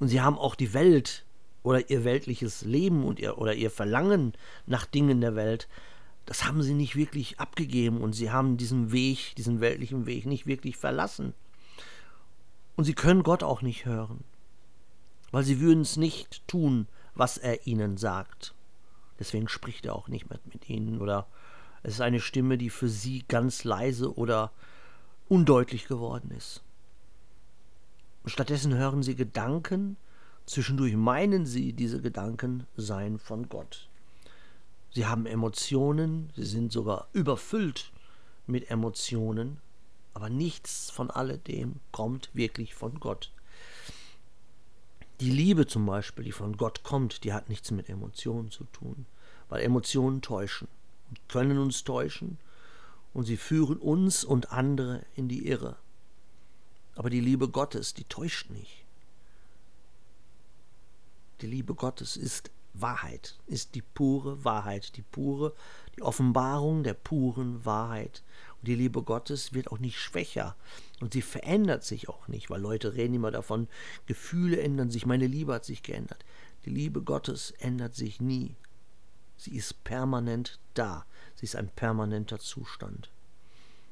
Und 0.00 0.08
sie 0.08 0.22
haben 0.22 0.38
auch 0.38 0.54
die 0.54 0.72
Welt 0.72 1.26
oder 1.62 1.90
ihr 1.90 2.04
weltliches 2.04 2.62
Leben 2.62 3.04
und 3.04 3.20
ihr, 3.20 3.36
oder 3.36 3.54
ihr 3.54 3.70
Verlangen 3.70 4.32
nach 4.64 4.86
Dingen 4.86 5.20
der 5.20 5.36
Welt, 5.36 5.68
das 6.24 6.46
haben 6.46 6.62
sie 6.62 6.72
nicht 6.72 6.96
wirklich 6.96 7.38
abgegeben 7.38 8.00
und 8.00 8.14
sie 8.14 8.30
haben 8.30 8.56
diesen 8.56 8.90
Weg, 8.90 9.36
diesen 9.36 9.60
weltlichen 9.60 10.06
Weg 10.06 10.24
nicht 10.24 10.46
wirklich 10.46 10.78
verlassen. 10.78 11.34
Und 12.74 12.84
sie 12.84 12.94
können 12.94 13.22
Gott 13.22 13.42
auch 13.42 13.60
nicht 13.60 13.84
hören, 13.84 14.24
weil 15.30 15.44
sie 15.44 15.60
würden 15.60 15.82
es 15.82 15.96
nicht 15.96 16.46
tun, 16.48 16.86
was 17.14 17.38
er 17.38 17.66
ihnen 17.66 17.96
sagt. 17.96 18.54
Deswegen 19.18 19.48
spricht 19.48 19.86
er 19.86 19.94
auch 19.94 20.08
nicht 20.08 20.30
mehr 20.30 20.38
mit 20.52 20.68
ihnen 20.68 21.00
oder 21.00 21.26
es 21.82 21.94
ist 21.94 22.00
eine 22.00 22.20
Stimme, 22.20 22.58
die 22.58 22.70
für 22.70 22.88
sie 22.88 23.24
ganz 23.28 23.64
leise 23.64 24.14
oder 24.16 24.52
undeutlich 25.28 25.86
geworden 25.86 26.30
ist. 26.36 26.62
Und 28.22 28.30
stattdessen 28.30 28.74
hören 28.74 29.02
sie 29.02 29.14
Gedanken, 29.14 29.96
Zwischendurch 30.48 30.96
meinen 30.96 31.44
sie, 31.44 31.74
diese 31.74 32.00
Gedanken 32.00 32.66
seien 32.74 33.18
von 33.18 33.50
Gott. 33.50 33.86
Sie 34.90 35.04
haben 35.04 35.26
Emotionen, 35.26 36.30
sie 36.34 36.46
sind 36.46 36.72
sogar 36.72 37.06
überfüllt 37.12 37.92
mit 38.46 38.70
Emotionen, 38.70 39.60
aber 40.14 40.30
nichts 40.30 40.90
von 40.90 41.10
alledem 41.10 41.80
kommt 41.92 42.30
wirklich 42.32 42.74
von 42.74 42.98
Gott. 42.98 43.30
Die 45.20 45.30
Liebe 45.30 45.66
zum 45.66 45.84
Beispiel, 45.84 46.24
die 46.24 46.32
von 46.32 46.56
Gott 46.56 46.84
kommt, 46.84 47.24
die 47.24 47.32
hat 47.32 47.48
nichts 47.48 47.72
mit 47.72 47.88
Emotionen 47.88 48.52
zu 48.52 48.64
tun, 48.64 49.06
weil 49.48 49.62
Emotionen 49.62 50.22
täuschen 50.22 50.68
und 51.08 51.28
können 51.28 51.58
uns 51.58 51.82
täuschen 51.82 52.38
und 53.14 53.24
sie 53.24 53.36
führen 53.36 53.78
uns 53.78 54.22
und 54.22 54.52
andere 54.52 55.04
in 55.16 55.28
die 55.28 55.48
Irre. 55.48 55.76
Aber 56.94 57.10
die 57.10 57.20
Liebe 57.20 57.48
Gottes, 57.48 57.94
die 57.94 58.04
täuscht 58.04 58.50
nicht. 58.50 58.84
Die 61.40 61.46
Liebe 61.46 61.74
Gottes 61.74 62.16
ist 62.16 62.50
Wahrheit, 62.74 63.36
ist 63.46 63.74
die 63.74 63.82
pure 63.82 64.44
Wahrheit, 64.44 64.96
die 64.96 65.02
pure, 65.02 65.52
die 65.96 66.02
Offenbarung 66.02 66.82
der 66.84 66.94
puren 66.94 67.64
Wahrheit. 67.64 68.22
Und 68.60 68.68
die 68.68 68.74
Liebe 68.74 69.02
Gottes 69.02 69.52
wird 69.52 69.70
auch 69.70 69.78
nicht 69.78 69.98
schwächer 69.98 70.56
und 71.00 71.12
sie 71.12 71.22
verändert 71.22 71.84
sich 71.84 72.08
auch 72.08 72.28
nicht, 72.28 72.50
weil 72.50 72.60
Leute 72.60 72.94
reden 72.94 73.14
immer 73.14 73.30
davon, 73.30 73.68
Gefühle 74.06 74.60
ändern 74.60 74.90
sich, 74.90 75.06
meine 75.06 75.26
Liebe 75.26 75.54
hat 75.54 75.64
sich 75.64 75.82
geändert. 75.82 76.24
Die 76.64 76.70
Liebe 76.70 77.02
Gottes 77.02 77.52
ändert 77.58 77.94
sich 77.94 78.20
nie. 78.20 78.56
Sie 79.36 79.54
ist 79.54 79.84
permanent 79.84 80.58
da. 80.74 81.06
Sie 81.36 81.44
ist 81.44 81.54
ein 81.54 81.68
permanenter 81.68 82.40
Zustand. 82.40 83.10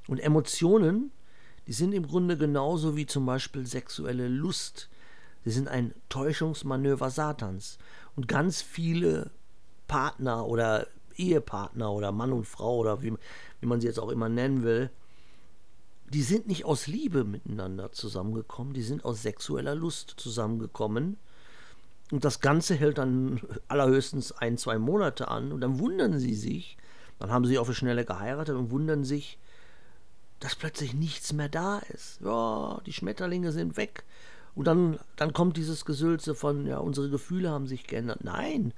Und 0.08 0.18
Emotionen, 0.18 1.12
die 1.68 1.72
sind 1.72 1.92
im 1.92 2.06
Grunde 2.06 2.36
genauso 2.36 2.96
wie 2.96 3.06
zum 3.06 3.24
Beispiel 3.24 3.66
sexuelle 3.66 4.28
Lust 4.28 4.88
Sie 5.46 5.52
sind 5.52 5.68
ein 5.68 5.94
Täuschungsmanöver 6.08 7.08
Satans. 7.08 7.78
Und 8.16 8.26
ganz 8.26 8.62
viele 8.62 9.30
Partner 9.86 10.44
oder 10.44 10.88
Ehepartner 11.16 11.92
oder 11.92 12.12
Mann 12.12 12.32
und 12.32 12.46
Frau 12.46 12.76
oder 12.76 13.02
wie, 13.02 13.14
wie 13.60 13.66
man 13.66 13.80
sie 13.80 13.86
jetzt 13.86 13.98
auch 13.98 14.10
immer 14.10 14.28
nennen 14.28 14.62
will, 14.62 14.90
die 16.12 16.22
sind 16.22 16.46
nicht 16.46 16.64
aus 16.64 16.86
Liebe 16.86 17.24
miteinander 17.24 17.92
zusammengekommen, 17.92 18.74
die 18.74 18.82
sind 18.82 19.04
aus 19.04 19.22
sexueller 19.22 19.74
Lust 19.74 20.14
zusammengekommen. 20.16 21.16
Und 22.12 22.24
das 22.24 22.40
Ganze 22.40 22.76
hält 22.76 22.98
dann 22.98 23.40
allerhöchstens 23.66 24.30
ein, 24.30 24.56
zwei 24.58 24.78
Monate 24.78 25.28
an 25.28 25.50
und 25.50 25.60
dann 25.60 25.80
wundern 25.80 26.20
sie 26.20 26.34
sich, 26.34 26.76
dann 27.18 27.30
haben 27.30 27.44
sie 27.44 27.58
auf 27.58 27.68
die 27.68 27.74
Schnelle 27.74 28.04
geheiratet 28.04 28.54
und 28.54 28.70
wundern 28.70 29.02
sich, 29.02 29.38
dass 30.38 30.54
plötzlich 30.54 30.94
nichts 30.94 31.32
mehr 31.32 31.48
da 31.48 31.78
ist. 31.78 32.20
Ja, 32.20 32.80
die 32.86 32.92
Schmetterlinge 32.92 33.50
sind 33.50 33.76
weg, 33.76 34.04
und 34.56 34.64
dann, 34.66 34.98
dann 35.16 35.34
kommt 35.34 35.58
dieses 35.58 35.84
Gesülze 35.84 36.34
von, 36.34 36.66
ja, 36.66 36.78
unsere 36.78 37.10
Gefühle 37.10 37.50
haben 37.50 37.66
sich 37.66 37.86
geändert. 37.86 38.24
Nein, 38.24 38.72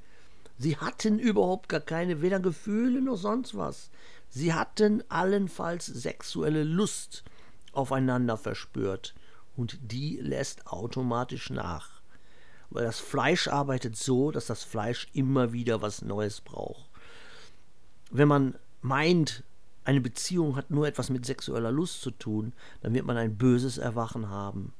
sie 0.59 0.77
hatten 0.77 1.19
überhaupt 1.19 1.69
gar 1.69 1.81
keine, 1.81 2.21
weder 2.23 2.41
Gefühle 2.41 3.00
noch 3.00 3.17
sonst 3.17 3.57
was. 3.57 3.91
Sie 4.29 4.53
hatten 4.53 5.03
allenfalls 5.09 5.87
sexuelle 5.87 6.65
Lust 6.65 7.25
aufeinander 7.73 8.37
verspürt. 8.37 9.15
Und 9.57 9.79
die 9.91 10.19
lässt 10.19 10.67
automatisch 10.67 11.50
nach. 11.50 12.03
Weil 12.71 12.85
das 12.85 13.00
Fleisch 13.00 13.49
arbeitet 13.49 13.97
so, 13.97 14.31
dass 14.31 14.47
das 14.47 14.62
Fleisch 14.62 15.09
immer 15.12 15.53
wieder 15.53 15.81
was 15.81 16.03
Neues 16.03 16.41
braucht. 16.41 16.88
Wenn 18.11 18.29
man 18.29 18.55
meint, 18.83 19.43
eine 19.85 20.00
Beziehung 20.00 20.55
hat 20.55 20.71
nur 20.71 20.87
etwas 20.87 21.09
mit 21.09 21.25
sexueller 21.25 21.73
Lust 21.73 22.03
zu 22.03 22.11
tun, 22.11 22.53
dann 22.83 22.93
wird 22.93 23.07
man 23.07 23.17
ein 23.17 23.38
böses 23.38 23.79
Erwachen 23.79 24.29
haben. 24.29 24.75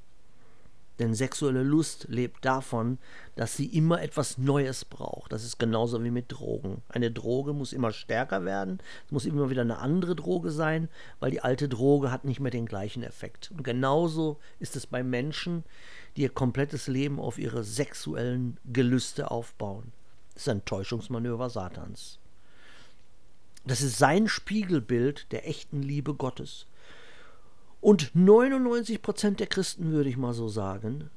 Denn 0.99 1.15
sexuelle 1.15 1.63
Lust 1.63 2.07
lebt 2.09 2.45
davon, 2.45 2.99
dass 3.37 3.57
sie 3.57 3.67
immer 3.67 4.03
etwas 4.03 4.37
Neues 4.37 4.85
braucht. 4.85 5.33
Das 5.33 5.45
ist 5.45 5.59
genauso 5.59 6.03
wie 6.03 6.11
mit 6.11 6.33
Drogen. 6.33 6.83
Eine 6.89 7.13
Droge 7.13 7.53
muss 7.53 7.73
immer 7.73 7.93
stärker 7.93 8.45
werden, 8.45 8.81
es 9.07 9.13
muss 9.13 9.25
immer 9.25 9.49
wieder 9.49 9.63
eine 9.63 9.79
andere 9.79 10.17
Droge 10.17 10.51
sein, 10.51 10.89
weil 11.21 11.31
die 11.31 11.41
alte 11.41 11.69
Droge 11.69 12.11
hat 12.11 12.25
nicht 12.25 12.41
mehr 12.41 12.51
den 12.51 12.67
gleichen 12.67 13.05
Effekt. 13.05 13.53
Und 13.53 13.63
genauso 13.63 14.39
ist 14.59 14.75
es 14.75 14.87
bei 14.87 15.05
Menschen, 15.05 15.63
die 16.17 16.23
ihr 16.23 16.31
komplettes 16.31 16.89
Leben 16.89 17.21
auf 17.21 17.39
ihre 17.39 17.63
sexuellen 17.63 18.59
Gelüste 18.65 19.31
aufbauen. 19.31 19.93
Das 20.35 20.43
ist 20.43 20.49
ein 20.49 20.65
Täuschungsmanöver 20.65 21.49
Satans. 21.49 22.19
Das 23.65 23.83
ist 23.83 23.99
sein 23.99 24.29
Spiegelbild 24.29 25.31
der 25.31 25.47
echten 25.49 25.83
Liebe 25.83 26.15
Gottes. 26.15 26.67
Und 27.81 28.15
99 28.15 29.03
Prozent 29.03 29.41
der 29.41 29.47
Christen, 29.47 29.93
würde 29.93 30.11
ich 30.11 30.17
mal 30.17 30.35
so 30.35 30.49
sagen, 30.49 31.11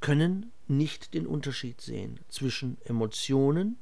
können 0.00 0.52
nicht 0.68 1.14
den 1.14 1.26
Unterschied 1.26 1.80
sehen 1.80 2.20
zwischen 2.28 2.76
Emotionen, 2.84 3.78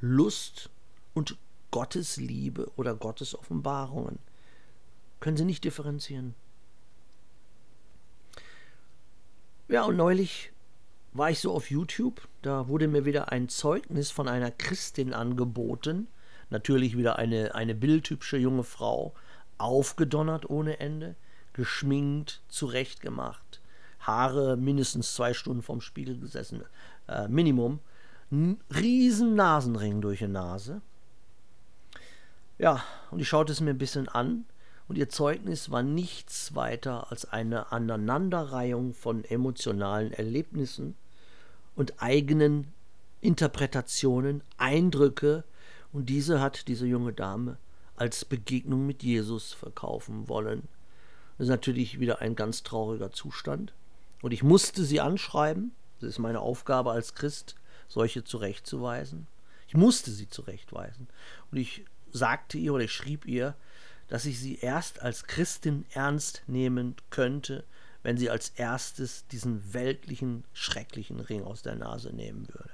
Lust 0.00 0.70
und 1.12 1.36
Gottes 1.70 2.16
Liebe 2.16 2.70
oder 2.76 2.94
Gottes 2.94 3.38
Offenbarungen. 3.38 4.18
Können 5.20 5.36
sie 5.36 5.44
nicht 5.44 5.64
differenzieren. 5.64 6.34
Ja, 9.68 9.84
und 9.84 9.96
neulich 9.96 10.50
war 11.12 11.30
ich 11.30 11.40
so 11.40 11.52
auf 11.52 11.70
YouTube, 11.70 12.26
da 12.42 12.68
wurde 12.68 12.88
mir 12.88 13.04
wieder 13.04 13.30
ein 13.30 13.48
Zeugnis 13.48 14.10
von 14.10 14.28
einer 14.28 14.50
Christin 14.50 15.12
angeboten, 15.12 16.08
natürlich 16.50 16.96
wieder 16.96 17.18
eine, 17.18 17.54
eine 17.54 17.74
bildhübsche 17.74 18.36
junge 18.36 18.64
Frau, 18.64 19.14
aufgedonnert 19.58 20.48
ohne 20.48 20.80
Ende, 20.80 21.14
geschminkt, 21.52 22.42
zurechtgemacht, 22.48 23.60
Haare 24.00 24.56
mindestens 24.56 25.14
zwei 25.14 25.34
Stunden 25.34 25.62
vorm 25.62 25.80
Spiegel 25.80 26.18
gesessen, 26.18 26.62
äh, 27.08 27.28
Minimum, 27.28 27.80
N 28.30 28.60
riesen 28.74 29.34
Nasenring 29.34 30.00
durch 30.00 30.20
die 30.20 30.28
Nase. 30.28 30.80
Ja, 32.58 32.82
und 33.10 33.20
ich 33.20 33.28
schaute 33.28 33.52
es 33.52 33.60
mir 33.60 33.70
ein 33.70 33.78
bisschen 33.78 34.08
an 34.08 34.44
und 34.88 34.96
ihr 34.98 35.08
Zeugnis 35.08 35.70
war 35.70 35.82
nichts 35.82 36.54
weiter 36.54 37.10
als 37.10 37.24
eine 37.24 37.72
Aneinanderreihung 37.72 38.92
von 38.92 39.24
emotionalen 39.24 40.12
Erlebnissen 40.12 40.94
und 41.74 42.02
eigenen 42.02 42.72
Interpretationen, 43.20 44.42
Eindrücke, 44.56 45.44
und 45.92 46.08
diese 46.08 46.40
hat 46.40 46.68
diese 46.68 46.86
junge 46.86 47.12
Dame 47.12 47.58
als 47.96 48.24
Begegnung 48.24 48.86
mit 48.86 49.02
Jesus 49.02 49.52
verkaufen 49.52 50.28
wollen. 50.28 50.68
Das 51.40 51.46
ist 51.46 51.52
natürlich 51.52 51.98
wieder 51.98 52.20
ein 52.20 52.36
ganz 52.36 52.64
trauriger 52.64 53.12
Zustand. 53.12 53.72
Und 54.20 54.32
ich 54.32 54.42
musste 54.42 54.84
sie 54.84 55.00
anschreiben. 55.00 55.72
Das 55.98 56.10
ist 56.10 56.18
meine 56.18 56.40
Aufgabe 56.40 56.92
als 56.92 57.14
Christ, 57.14 57.54
solche 57.88 58.24
zurechtzuweisen. 58.24 59.26
Ich 59.66 59.72
musste 59.72 60.10
sie 60.10 60.28
zurechtweisen. 60.28 61.08
Und 61.50 61.56
ich 61.56 61.86
sagte 62.12 62.58
ihr 62.58 62.74
oder 62.74 62.84
ich 62.84 62.92
schrieb 62.92 63.24
ihr, 63.24 63.54
dass 64.08 64.26
ich 64.26 64.38
sie 64.38 64.58
erst 64.58 65.00
als 65.00 65.24
Christin 65.24 65.86
ernst 65.94 66.42
nehmen 66.46 66.94
könnte, 67.08 67.64
wenn 68.02 68.18
sie 68.18 68.28
als 68.28 68.50
erstes 68.50 69.26
diesen 69.28 69.72
weltlichen, 69.72 70.44
schrecklichen 70.52 71.20
Ring 71.20 71.42
aus 71.42 71.62
der 71.62 71.76
Nase 71.76 72.10
nehmen 72.14 72.48
würde. 72.48 72.68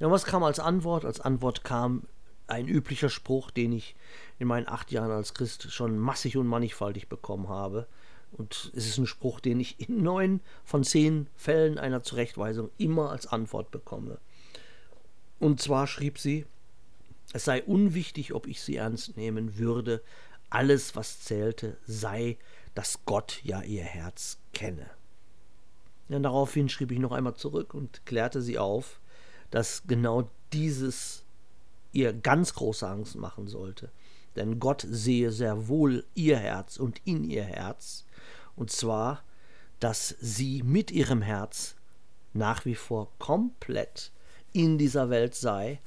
Ja, 0.00 0.10
was 0.10 0.24
kam 0.24 0.42
als 0.42 0.58
Antwort? 0.58 1.04
Als 1.04 1.20
Antwort 1.20 1.62
kam 1.62 2.08
ein 2.46 2.68
üblicher 2.68 3.08
Spruch, 3.08 3.50
den 3.50 3.72
ich 3.72 3.96
in 4.38 4.48
meinen 4.48 4.68
acht 4.68 4.92
Jahren 4.92 5.10
als 5.10 5.34
Christ 5.34 5.72
schon 5.72 5.98
massig 5.98 6.36
und 6.36 6.46
mannigfaltig 6.46 7.08
bekommen 7.08 7.48
habe. 7.48 7.86
Und 8.32 8.72
es 8.74 8.86
ist 8.86 8.98
ein 8.98 9.06
Spruch, 9.06 9.40
den 9.40 9.60
ich 9.60 9.80
in 9.80 10.02
neun 10.02 10.40
von 10.64 10.84
zehn 10.84 11.28
Fällen 11.36 11.78
einer 11.78 12.02
Zurechtweisung 12.02 12.70
immer 12.78 13.10
als 13.10 13.26
Antwort 13.26 13.70
bekomme. 13.70 14.18
Und 15.38 15.60
zwar 15.60 15.86
schrieb 15.86 16.18
sie, 16.18 16.46
es 17.32 17.44
sei 17.44 17.62
unwichtig, 17.62 18.32
ob 18.34 18.46
ich 18.46 18.62
sie 18.62 18.76
ernst 18.76 19.16
nehmen 19.16 19.58
würde, 19.58 20.02
alles, 20.48 20.94
was 20.96 21.20
zählte, 21.20 21.76
sei, 21.86 22.38
dass 22.74 23.04
Gott 23.04 23.40
ja 23.42 23.62
ihr 23.62 23.82
Herz 23.82 24.38
kenne. 24.52 24.88
Ja, 26.08 26.18
daraufhin 26.20 26.68
schrieb 26.68 26.92
ich 26.92 26.98
noch 26.98 27.12
einmal 27.12 27.34
zurück 27.34 27.74
und 27.74 28.06
klärte 28.06 28.40
sie 28.40 28.58
auf, 28.58 29.00
dass 29.50 29.82
genau 29.86 30.30
dieses 30.52 31.25
ihr 31.96 32.12
ganz 32.12 32.54
große 32.54 32.86
Angst 32.86 33.16
machen 33.16 33.48
sollte. 33.48 33.90
Denn 34.36 34.60
Gott 34.60 34.86
sehe 34.88 35.32
sehr 35.32 35.66
wohl 35.68 36.04
ihr 36.14 36.36
Herz 36.36 36.76
und 36.76 37.00
in 37.04 37.24
ihr 37.24 37.44
Herz, 37.44 38.04
und 38.54 38.70
zwar, 38.70 39.24
dass 39.80 40.14
sie 40.20 40.62
mit 40.62 40.90
ihrem 40.90 41.22
Herz 41.22 41.74
nach 42.34 42.64
wie 42.66 42.74
vor 42.74 43.10
komplett 43.18 44.12
in 44.52 44.78
dieser 44.78 45.10
Welt 45.10 45.34
sei, 45.34 45.80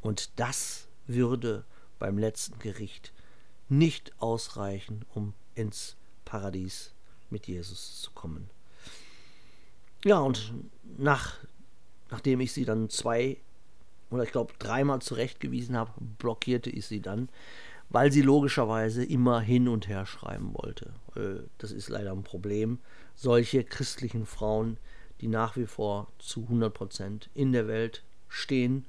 und 0.00 0.30
das 0.36 0.86
würde 1.06 1.64
beim 1.98 2.16
letzten 2.18 2.58
Gericht 2.60 3.12
nicht 3.68 4.12
ausreichen, 4.20 5.04
um 5.14 5.34
ins 5.56 5.96
Paradies 6.24 6.92
mit 7.30 7.48
Jesus 7.48 8.00
zu 8.00 8.12
kommen. 8.12 8.48
Ja, 10.04 10.18
und 10.18 10.52
nach, 10.96 11.38
nachdem 12.10 12.40
ich 12.40 12.52
sie 12.52 12.64
dann 12.64 12.88
zwei 12.88 13.38
oder 14.10 14.22
ich 14.22 14.32
glaube 14.32 14.54
dreimal 14.58 15.00
zurechtgewiesen 15.00 15.76
habe, 15.76 15.92
blockierte 16.18 16.70
ich 16.70 16.86
sie 16.86 17.00
dann, 17.00 17.28
weil 17.88 18.12
sie 18.12 18.22
logischerweise 18.22 19.04
immer 19.04 19.40
hin 19.40 19.68
und 19.68 19.88
her 19.88 20.06
schreiben 20.06 20.54
wollte. 20.54 20.94
Äh, 21.14 21.46
das 21.58 21.72
ist 21.72 21.88
leider 21.88 22.12
ein 22.12 22.24
Problem. 22.24 22.78
Solche 23.14 23.64
christlichen 23.64 24.26
Frauen, 24.26 24.78
die 25.20 25.28
nach 25.28 25.56
wie 25.56 25.66
vor 25.66 26.08
zu 26.18 26.46
100% 26.50 27.28
in 27.34 27.52
der 27.52 27.68
Welt 27.68 28.02
stehen, 28.28 28.86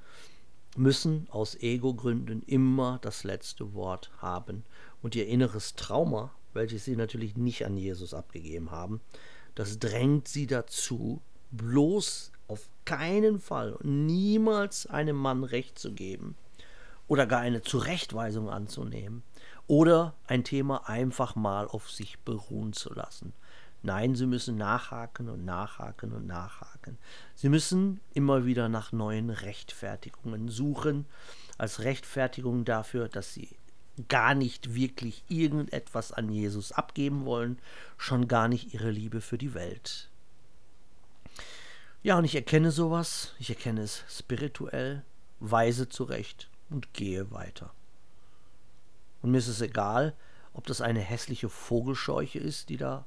müssen 0.75 1.27
aus 1.31 1.55
Ego-Gründen 1.55 2.43
immer 2.43 2.99
das 3.01 3.23
letzte 3.23 3.73
Wort 3.73 4.11
haben 4.17 4.63
und 5.01 5.15
ihr 5.15 5.27
inneres 5.27 5.75
Trauma, 5.75 6.31
welches 6.53 6.85
sie 6.85 6.95
natürlich 6.95 7.35
nicht 7.35 7.65
an 7.65 7.77
Jesus 7.77 8.13
abgegeben 8.13 8.71
haben, 8.71 9.01
das 9.55 9.79
drängt 9.79 10.27
sie 10.27 10.45
dazu, 10.45 11.21
bloß 11.51 12.31
auf 12.47 12.69
keinen 12.85 13.39
Fall 13.39 13.77
niemals 13.83 14.87
einem 14.87 15.15
Mann 15.15 15.43
Recht 15.43 15.77
zu 15.77 15.93
geben 15.93 16.35
oder 17.07 17.25
gar 17.25 17.41
eine 17.41 17.61
Zurechtweisung 17.61 18.49
anzunehmen 18.49 19.23
oder 19.67 20.13
ein 20.25 20.43
Thema 20.43 20.87
einfach 20.89 21.35
mal 21.35 21.67
auf 21.67 21.91
sich 21.91 22.19
beruhen 22.19 22.73
zu 22.73 22.93
lassen. 22.93 23.33
Nein, 23.83 24.15
sie 24.15 24.25
müssen 24.25 24.57
nachhaken 24.57 25.29
und 25.29 25.45
nachhaken 25.45 26.11
und 26.11 26.25
nachhaken. 26.25 26.97
Sie 27.35 27.47
müssen 27.47 27.99
immer 28.13 28.45
wieder 28.45 28.69
nach 28.69 28.91
neuen 28.91 29.29
Rechtfertigungen 29.29 30.49
suchen, 30.49 31.05
als 31.57 31.81
Rechtfertigung 31.81 32.65
dafür, 32.65 33.07
dass 33.07 33.33
sie 33.33 33.55
gar 34.09 34.35
nicht 34.35 34.73
wirklich 34.73 35.23
irgendetwas 35.27 36.11
an 36.11 36.29
Jesus 36.29 36.71
abgeben 36.71 37.25
wollen, 37.25 37.59
schon 37.97 38.27
gar 38.27 38.47
nicht 38.47 38.73
ihre 38.73 38.91
Liebe 38.91 39.21
für 39.21 39.37
die 39.37 39.53
Welt. 39.53 40.09
Ja, 42.03 42.17
und 42.17 42.25
ich 42.25 42.35
erkenne 42.35 42.71
sowas, 42.71 43.33
ich 43.39 43.49
erkenne 43.49 43.81
es 43.81 44.03
spirituell, 44.09 45.03
weise 45.39 45.89
zurecht 45.89 46.49
und 46.69 46.93
gehe 46.93 47.31
weiter. 47.31 47.73
Und 49.21 49.31
mir 49.31 49.39
ist 49.39 49.47
es 49.47 49.61
egal, 49.61 50.15
ob 50.53 50.67
das 50.67 50.81
eine 50.81 50.99
hässliche 50.99 51.49
Vogelscheuche 51.49 52.39
ist, 52.39 52.69
die 52.69 52.77
da 52.77 53.05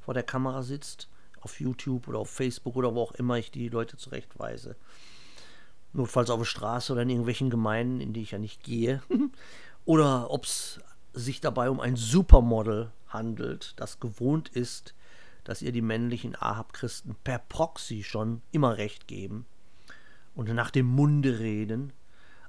vor 0.00 0.14
der 0.14 0.22
Kamera 0.22 0.62
sitzt, 0.62 1.08
auf 1.40 1.60
YouTube 1.60 2.08
oder 2.08 2.18
auf 2.18 2.30
Facebook 2.30 2.76
oder 2.76 2.94
wo 2.94 3.02
auch 3.02 3.12
immer 3.12 3.38
ich 3.38 3.50
die 3.50 3.68
Leute 3.68 3.96
zurechtweise. 3.96 4.76
Notfalls 5.92 6.30
auf 6.30 6.40
der 6.40 6.44
Straße 6.44 6.92
oder 6.92 7.02
in 7.02 7.10
irgendwelchen 7.10 7.50
Gemeinden, 7.50 8.00
in 8.00 8.12
die 8.12 8.22
ich 8.22 8.32
ja 8.32 8.38
nicht 8.38 8.62
gehe. 8.62 9.02
oder 9.84 10.30
ob 10.30 10.44
es 10.44 10.80
sich 11.12 11.40
dabei 11.40 11.70
um 11.70 11.80
ein 11.80 11.96
Supermodel 11.96 12.90
handelt, 13.08 13.74
das 13.76 14.00
gewohnt 14.00 14.48
ist, 14.50 14.94
dass 15.50 15.62
ihr 15.62 15.72
die 15.72 15.82
männlichen 15.82 16.36
Ahab-Christen 16.40 17.16
per 17.24 17.40
Proxy 17.40 18.04
schon 18.04 18.40
immer 18.52 18.76
recht 18.76 19.08
geben 19.08 19.46
und 20.36 20.48
nach 20.54 20.70
dem 20.70 20.86
Munde 20.86 21.40
reden. 21.40 21.92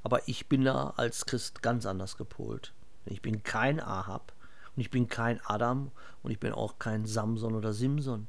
Aber 0.04 0.28
ich 0.28 0.48
bin 0.48 0.66
da 0.66 0.94
als 0.98 1.26
Christ 1.26 1.64
ganz 1.64 1.88
anders 1.88 2.16
gepolt. 2.16 2.76
Ich 3.08 3.24
bin 3.24 3.42
kein 3.42 3.80
Ahab 3.80 4.34
und 4.76 4.82
ich 4.82 4.92
bin 4.92 5.08
kein 5.08 5.42
Adam 5.44 5.90
und 6.22 6.30
ich 6.30 6.40
bin 6.40 6.54
auch 6.54 6.78
kein 6.78 7.08
Samson 7.08 7.56
oder 7.56 7.74
Simson. 7.74 8.28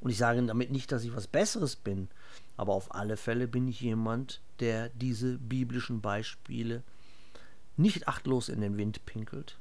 Und 0.00 0.10
ich 0.10 0.18
sage 0.18 0.44
damit 0.44 0.72
nicht, 0.72 0.90
dass 0.90 1.04
ich 1.04 1.14
was 1.14 1.28
Besseres 1.28 1.76
bin, 1.76 2.08
aber 2.56 2.72
auf 2.72 2.92
alle 2.96 3.16
Fälle 3.16 3.46
bin 3.46 3.68
ich 3.68 3.80
jemand, 3.82 4.40
der 4.58 4.88
diese 4.88 5.38
biblischen 5.38 6.00
Beispiele 6.00 6.82
nicht 7.76 8.08
achtlos 8.08 8.48
in 8.48 8.62
den 8.62 8.78
Wind 8.78 9.06
pinkelt. 9.06 9.60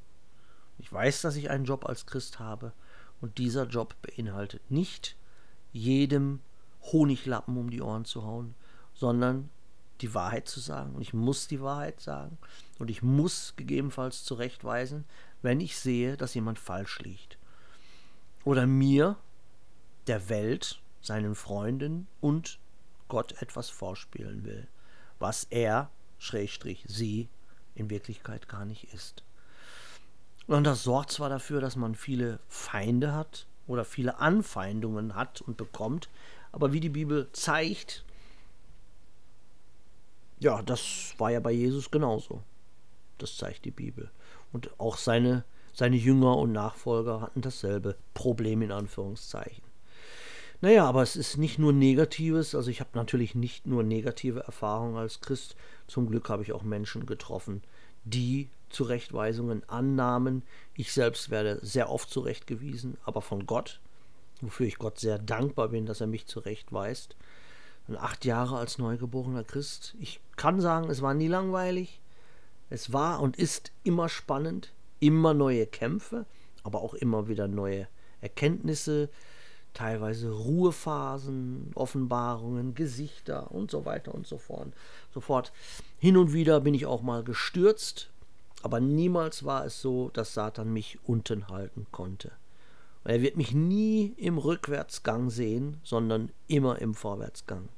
Ich 0.79 0.91
weiß, 0.91 1.21
dass 1.21 1.35
ich 1.35 1.51
einen 1.51 1.65
Job 1.65 1.85
als 1.85 2.07
Christ 2.07 2.39
habe 2.39 2.73
und 3.21 3.37
dieser 3.37 3.65
Job 3.65 3.95
beinhaltet 4.01 4.69
nicht 4.69 5.15
jedem 5.73 6.39
Honiglappen 6.91 7.57
um 7.57 7.69
die 7.69 7.81
Ohren 7.81 8.05
zu 8.05 8.23
hauen, 8.23 8.55
sondern 8.93 9.49
die 10.01 10.13
Wahrheit 10.13 10.47
zu 10.47 10.59
sagen. 10.59 10.95
Und 10.95 11.01
ich 11.01 11.13
muss 11.13 11.47
die 11.47 11.61
Wahrheit 11.61 11.99
sagen. 11.99 12.37
Und 12.79 12.89
ich 12.89 13.01
muss 13.01 13.53
gegebenenfalls 13.55 14.23
zurechtweisen, 14.23 15.05
wenn 15.41 15.59
ich 15.59 15.77
sehe, 15.77 16.17
dass 16.17 16.33
jemand 16.33 16.59
falsch 16.59 16.99
liegt. 16.99 17.37
Oder 18.43 18.67
mir, 18.67 19.17
der 20.07 20.29
Welt, 20.29 20.81
seinen 21.01 21.35
Freunden 21.35 22.07
und 22.21 22.59
Gott 23.07 23.41
etwas 23.41 23.69
vorspielen 23.69 24.43
will, 24.43 24.67
was 25.19 25.45
er, 25.49 25.89
Schrägstrich, 26.19 26.83
sie, 26.87 27.29
in 27.75 27.89
Wirklichkeit 27.89 28.47
gar 28.47 28.65
nicht 28.65 28.93
ist. 28.93 29.23
Und 30.47 30.63
das 30.63 30.83
sorgt 30.83 31.11
zwar 31.11 31.29
dafür, 31.29 31.59
dass 31.59 31.75
man 31.75 31.93
viele 31.95 32.39
Feinde 32.47 33.13
hat 33.13 33.45
oder 33.67 33.83
viele 33.83 34.19
Anfeindungen 34.19 35.15
hat 35.15 35.41
und 35.41 35.57
bekommt, 35.57 36.09
aber 36.53 36.71
wie 36.71 36.79
die 36.79 36.89
Bibel 36.89 37.29
zeigt, 37.33 38.05
ja, 40.39 40.61
das 40.61 41.13
war 41.17 41.31
ja 41.31 41.39
bei 41.39 41.51
Jesus 41.51 41.91
genauso. 41.91 42.43
Das 43.17 43.35
zeigt 43.35 43.65
die 43.65 43.71
Bibel. 43.71 44.09
Und 44.53 44.69
auch 44.79 44.97
seine, 44.97 45.43
seine 45.73 45.97
Jünger 45.97 46.37
und 46.37 46.53
Nachfolger 46.53 47.21
hatten 47.21 47.41
dasselbe 47.41 47.97
Problem 48.13 48.61
in 48.61 48.71
Anführungszeichen. 48.71 49.66
Naja, 50.59 50.85
aber 50.85 51.03
es 51.03 51.15
ist 51.15 51.37
nicht 51.37 51.59
nur 51.59 51.71
Negatives. 51.71 52.55
Also 52.55 52.71
ich 52.71 52.79
habe 52.79 52.91
natürlich 52.93 53.35
nicht 53.35 53.67
nur 53.67 53.83
negative 53.83 54.41
Erfahrungen 54.41 54.97
als 54.97 55.21
Christ. 55.21 55.55
Zum 55.87 56.07
Glück 56.07 56.29
habe 56.29 56.43
ich 56.43 56.51
auch 56.51 56.63
Menschen 56.63 57.05
getroffen, 57.05 57.61
die 58.03 58.49
Zurechtweisungen 58.69 59.67
annahmen. 59.69 60.43
Ich 60.73 60.91
selbst 60.91 61.29
werde 61.29 61.59
sehr 61.61 61.89
oft 61.89 62.09
zurechtgewiesen, 62.09 62.97
aber 63.03 63.21
von 63.21 63.45
Gott, 63.45 63.79
wofür 64.41 64.65
ich 64.65 64.77
Gott 64.79 64.99
sehr 64.99 65.19
dankbar 65.19 65.69
bin, 65.69 65.85
dass 65.85 66.01
er 66.01 66.07
mich 66.07 66.25
zurechtweist. 66.25 67.15
Und 67.87 67.97
acht 67.97 68.25
Jahre 68.25 68.57
als 68.57 68.79
neugeborener 68.79 69.43
Christ. 69.43 69.95
Ich 69.99 70.19
kann 70.35 70.59
sagen, 70.59 70.89
es 70.89 71.01
war 71.01 71.13
nie 71.13 71.29
langweilig. 71.29 72.01
Es 72.69 72.91
war 72.91 73.21
und 73.21 73.37
ist 73.37 73.71
immer 73.83 74.09
spannend, 74.09 74.73
immer 74.99 75.33
neue 75.33 75.67
Kämpfe, 75.67 76.25
aber 76.63 76.81
auch 76.81 76.95
immer 76.95 77.29
wieder 77.29 77.47
neue 77.47 77.87
Erkenntnisse, 78.19 79.09
teilweise 79.77 80.31
Ruhephasen, 80.31 81.71
Offenbarungen, 81.75 82.73
Gesichter 82.73 83.51
und 83.51 83.69
so 83.69 83.85
weiter 83.85 84.15
und 84.15 84.25
so 84.25 84.39
fort. 84.39 84.73
Sofort. 85.13 85.53
Hin 85.99 86.17
und 86.17 86.33
wieder 86.33 86.61
bin 86.61 86.73
ich 86.73 86.87
auch 86.87 87.03
mal 87.03 87.23
gestürzt, 87.23 88.09
aber 88.63 88.79
niemals 88.79 89.45
war 89.45 89.65
es 89.65 89.79
so, 89.79 90.09
dass 90.13 90.33
Satan 90.33 90.73
mich 90.73 90.97
unten 91.03 91.49
halten 91.49 91.85
konnte. 91.91 92.31
Und 93.03 93.11
er 93.11 93.21
wird 93.21 93.37
mich 93.37 93.53
nie 93.53 94.15
im 94.17 94.39
Rückwärtsgang 94.39 95.29
sehen, 95.29 95.79
sondern 95.83 96.31
immer 96.47 96.79
im 96.81 96.95
Vorwärtsgang. 96.95 97.69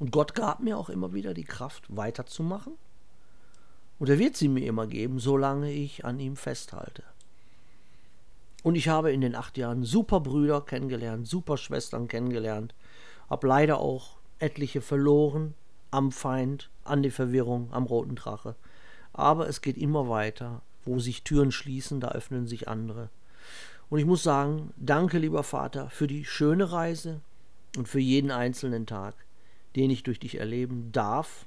Und 0.00 0.10
Gott 0.10 0.34
gab 0.34 0.58
mir 0.58 0.78
auch 0.78 0.90
immer 0.90 1.12
wieder 1.12 1.32
die 1.32 1.44
Kraft, 1.44 1.84
weiterzumachen. 1.88 2.72
Und 4.00 4.08
er 4.08 4.18
wird 4.18 4.36
sie 4.36 4.48
mir 4.48 4.66
immer 4.66 4.88
geben, 4.88 5.20
solange 5.20 5.70
ich 5.70 6.04
an 6.04 6.18
ihm 6.18 6.34
festhalte. 6.34 7.04
Und 8.62 8.74
ich 8.74 8.88
habe 8.88 9.12
in 9.12 9.20
den 9.20 9.34
acht 9.34 9.56
Jahren 9.56 9.84
super 9.84 10.20
Brüder 10.20 10.60
kennengelernt, 10.60 11.26
super 11.26 11.56
Schwestern 11.56 12.08
kennengelernt, 12.08 12.74
habe 13.28 13.46
leider 13.46 13.78
auch 13.78 14.18
etliche 14.38 14.80
verloren 14.80 15.54
am 15.90 16.12
Feind, 16.12 16.70
an 16.84 17.02
die 17.02 17.10
Verwirrung, 17.10 17.68
am 17.72 17.84
roten 17.84 18.16
Drache. 18.16 18.54
Aber 19.12 19.48
es 19.48 19.60
geht 19.60 19.76
immer 19.76 20.08
weiter 20.08 20.62
Wo 20.84 20.98
sich 20.98 21.24
Türen 21.24 21.52
schließen, 21.52 22.00
da 22.00 22.08
öffnen 22.08 22.46
sich 22.46 22.66
andere. 22.66 23.10
Und 23.90 23.98
ich 23.98 24.06
muss 24.06 24.22
sagen, 24.22 24.72
danke, 24.76 25.18
lieber 25.18 25.42
Vater, 25.42 25.90
für 25.90 26.06
die 26.06 26.24
schöne 26.24 26.72
Reise 26.72 27.20
und 27.76 27.86
für 27.86 28.00
jeden 28.00 28.30
einzelnen 28.30 28.86
Tag, 28.86 29.14
den 29.76 29.90
ich 29.90 30.04
durch 30.04 30.18
dich 30.18 30.38
erleben 30.38 30.90
darf. 30.92 31.46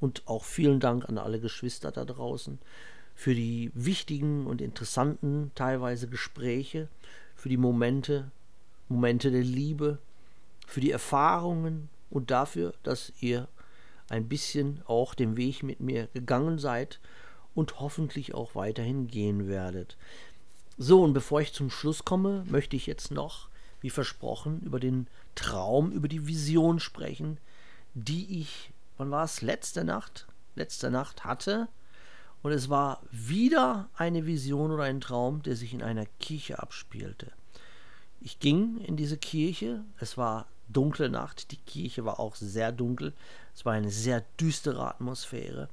Und 0.00 0.22
auch 0.26 0.44
vielen 0.44 0.80
Dank 0.80 1.08
an 1.08 1.18
alle 1.18 1.40
Geschwister 1.40 1.90
da 1.90 2.04
draußen 2.04 2.58
für 3.16 3.34
die 3.34 3.72
wichtigen 3.74 4.46
und 4.46 4.60
interessanten 4.60 5.50
teilweise 5.54 6.06
Gespräche, 6.06 6.88
für 7.34 7.48
die 7.48 7.56
Momente, 7.56 8.30
Momente 8.88 9.30
der 9.30 9.42
Liebe, 9.42 9.98
für 10.66 10.80
die 10.80 10.90
Erfahrungen 10.90 11.88
und 12.10 12.30
dafür, 12.30 12.74
dass 12.82 13.12
ihr 13.20 13.48
ein 14.08 14.28
bisschen 14.28 14.82
auch 14.86 15.14
den 15.14 15.36
Weg 15.36 15.62
mit 15.62 15.80
mir 15.80 16.08
gegangen 16.12 16.58
seid 16.58 17.00
und 17.54 17.80
hoffentlich 17.80 18.34
auch 18.34 18.54
weiterhin 18.54 19.08
gehen 19.08 19.48
werdet. 19.48 19.96
So, 20.78 21.02
und 21.02 21.14
bevor 21.14 21.40
ich 21.40 21.54
zum 21.54 21.70
Schluss 21.70 22.04
komme, 22.04 22.44
möchte 22.48 22.76
ich 22.76 22.86
jetzt 22.86 23.10
noch, 23.10 23.48
wie 23.80 23.90
versprochen, 23.90 24.60
über 24.60 24.78
den 24.78 25.06
Traum, 25.34 25.90
über 25.90 26.06
die 26.06 26.26
Vision 26.26 26.80
sprechen, 26.80 27.38
die 27.94 28.40
ich, 28.40 28.70
wann 28.98 29.10
war 29.10 29.24
es, 29.24 29.40
letzte 29.40 29.84
Nacht, 29.84 30.26
letzte 30.54 30.90
Nacht 30.90 31.24
hatte. 31.24 31.68
Und 32.42 32.52
es 32.52 32.68
war 32.68 33.02
wieder 33.10 33.88
eine 33.96 34.26
Vision 34.26 34.70
oder 34.70 34.84
ein 34.84 35.00
Traum, 35.00 35.42
der 35.42 35.56
sich 35.56 35.74
in 35.74 35.82
einer 35.82 36.06
Kirche 36.20 36.60
abspielte. 36.60 37.32
Ich 38.20 38.38
ging 38.38 38.78
in 38.78 38.96
diese 38.96 39.16
Kirche, 39.16 39.84
es 39.98 40.16
war 40.16 40.46
dunkle 40.68 41.08
Nacht, 41.08 41.50
die 41.50 41.58
Kirche 41.58 42.04
war 42.04 42.20
auch 42.20 42.34
sehr 42.34 42.72
dunkel, 42.72 43.12
es 43.54 43.64
war 43.64 43.72
eine 43.72 43.90
sehr 43.90 44.24
düstere 44.40 44.86
Atmosphäre. 44.86 45.68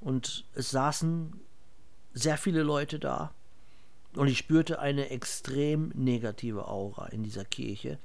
Und 0.00 0.44
es 0.54 0.70
saßen 0.70 1.32
sehr 2.12 2.36
viele 2.38 2.62
Leute 2.62 2.98
da. 2.98 3.32
Und 4.14 4.28
ich 4.28 4.38
spürte 4.38 4.78
eine 4.78 5.10
extrem 5.10 5.88
negative 5.94 6.68
Aura 6.68 7.06
in 7.06 7.22
dieser 7.22 7.44
Kirche. 7.44 7.98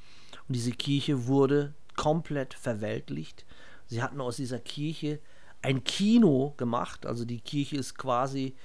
Und 0.47 0.55
diese 0.55 0.71
Kirche 0.71 1.27
wurde 1.27 1.73
komplett 1.95 2.53
verweltlicht. 2.53 3.45
Sie 3.87 4.01
hatten 4.01 4.21
aus 4.21 4.37
dieser 4.37 4.59
Kirche 4.59 5.19
ein 5.62 5.84
Kino 5.84 6.54
gemacht, 6.58 7.06
also 7.06 7.26
die 7.26 7.41
Kirche 7.41 7.78
ist 7.78 7.98
quasi 7.98 8.56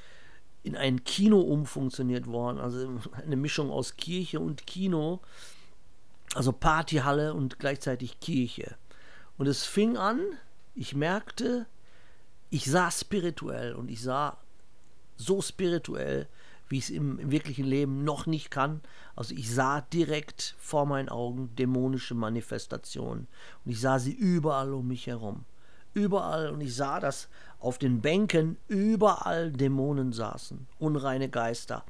in 0.63 0.77
ein 0.77 1.05
Kino 1.05 1.41
umfunktioniert 1.41 2.27
worden, 2.27 2.59
also 2.59 3.01
eine 3.23 3.37
Mischung 3.37 3.71
aus 3.71 3.97
Kirche 3.97 4.41
und 4.41 4.67
Kino, 4.67 5.21
also 6.35 6.53
Partyhalle 6.53 7.35
und 7.35 7.59
gleichzeitig 7.59 8.21
Kirche. 8.21 8.77
Und 9.37 9.47
es 9.47 9.65
fing 9.65 9.97
an, 9.97 10.21
ich 10.75 10.95
merkte, 10.95 11.67
ich 12.51 12.71
sah 12.71 12.91
spirituell 12.91 13.75
und 13.75 13.91
ich 13.91 14.01
sah 14.01 14.39
so 15.17 15.43
spirituell, 15.43 16.29
wie 16.69 16.79
ich 16.79 16.85
es 16.85 16.91
im, 16.91 17.19
im, 17.19 17.31
wirklichen 17.31 17.67
Leben 17.67 18.05
noch 18.05 18.27
nicht 18.27 18.51
kann. 18.51 18.81
Also 19.17 19.35
ich 19.35 19.53
sah 19.53 19.83
direkt 19.83 20.55
vor 20.59 20.87
meinen 20.87 21.09
Augen 21.09 21.55
dämonische 21.57 22.15
Manifestationen 22.15 23.27
und 23.65 23.71
ich 23.71 23.81
sah 23.81 23.99
sie 23.99 24.13
überall 24.13 24.73
um 24.73 24.89
mich 24.89 25.07
herum 25.07 25.45
überall 25.95 26.51
und 26.51 26.61
ich 26.61 26.75
sah, 26.75 27.01
dass 27.01 27.29
auf 27.59 27.79
den 27.79 28.01
Bänken 28.01 28.59
überall 28.69 29.51
Dämonen 29.51 30.13
saßen, 30.13 30.67
unreine 30.79 31.29
Geister. 31.31 31.85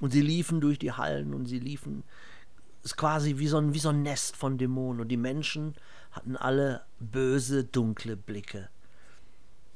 Und 0.00 0.12
sie 0.12 0.22
liefen 0.22 0.60
durch 0.60 0.78
die 0.78 0.92
Hallen 0.92 1.34
und 1.34 1.46
sie 1.46 1.58
liefen, 1.58 2.04
es 2.82 2.92
ist 2.92 2.96
quasi 2.96 3.36
wie 3.36 3.48
so, 3.48 3.58
ein, 3.58 3.74
wie 3.74 3.78
so 3.78 3.90
ein 3.90 4.02
Nest 4.02 4.36
von 4.36 4.56
Dämonen. 4.56 5.02
Und 5.02 5.08
die 5.08 5.18
Menschen 5.18 5.74
hatten 6.12 6.36
alle 6.36 6.82
böse, 6.98 7.64
dunkle 7.64 8.16
Blicke. 8.16 8.70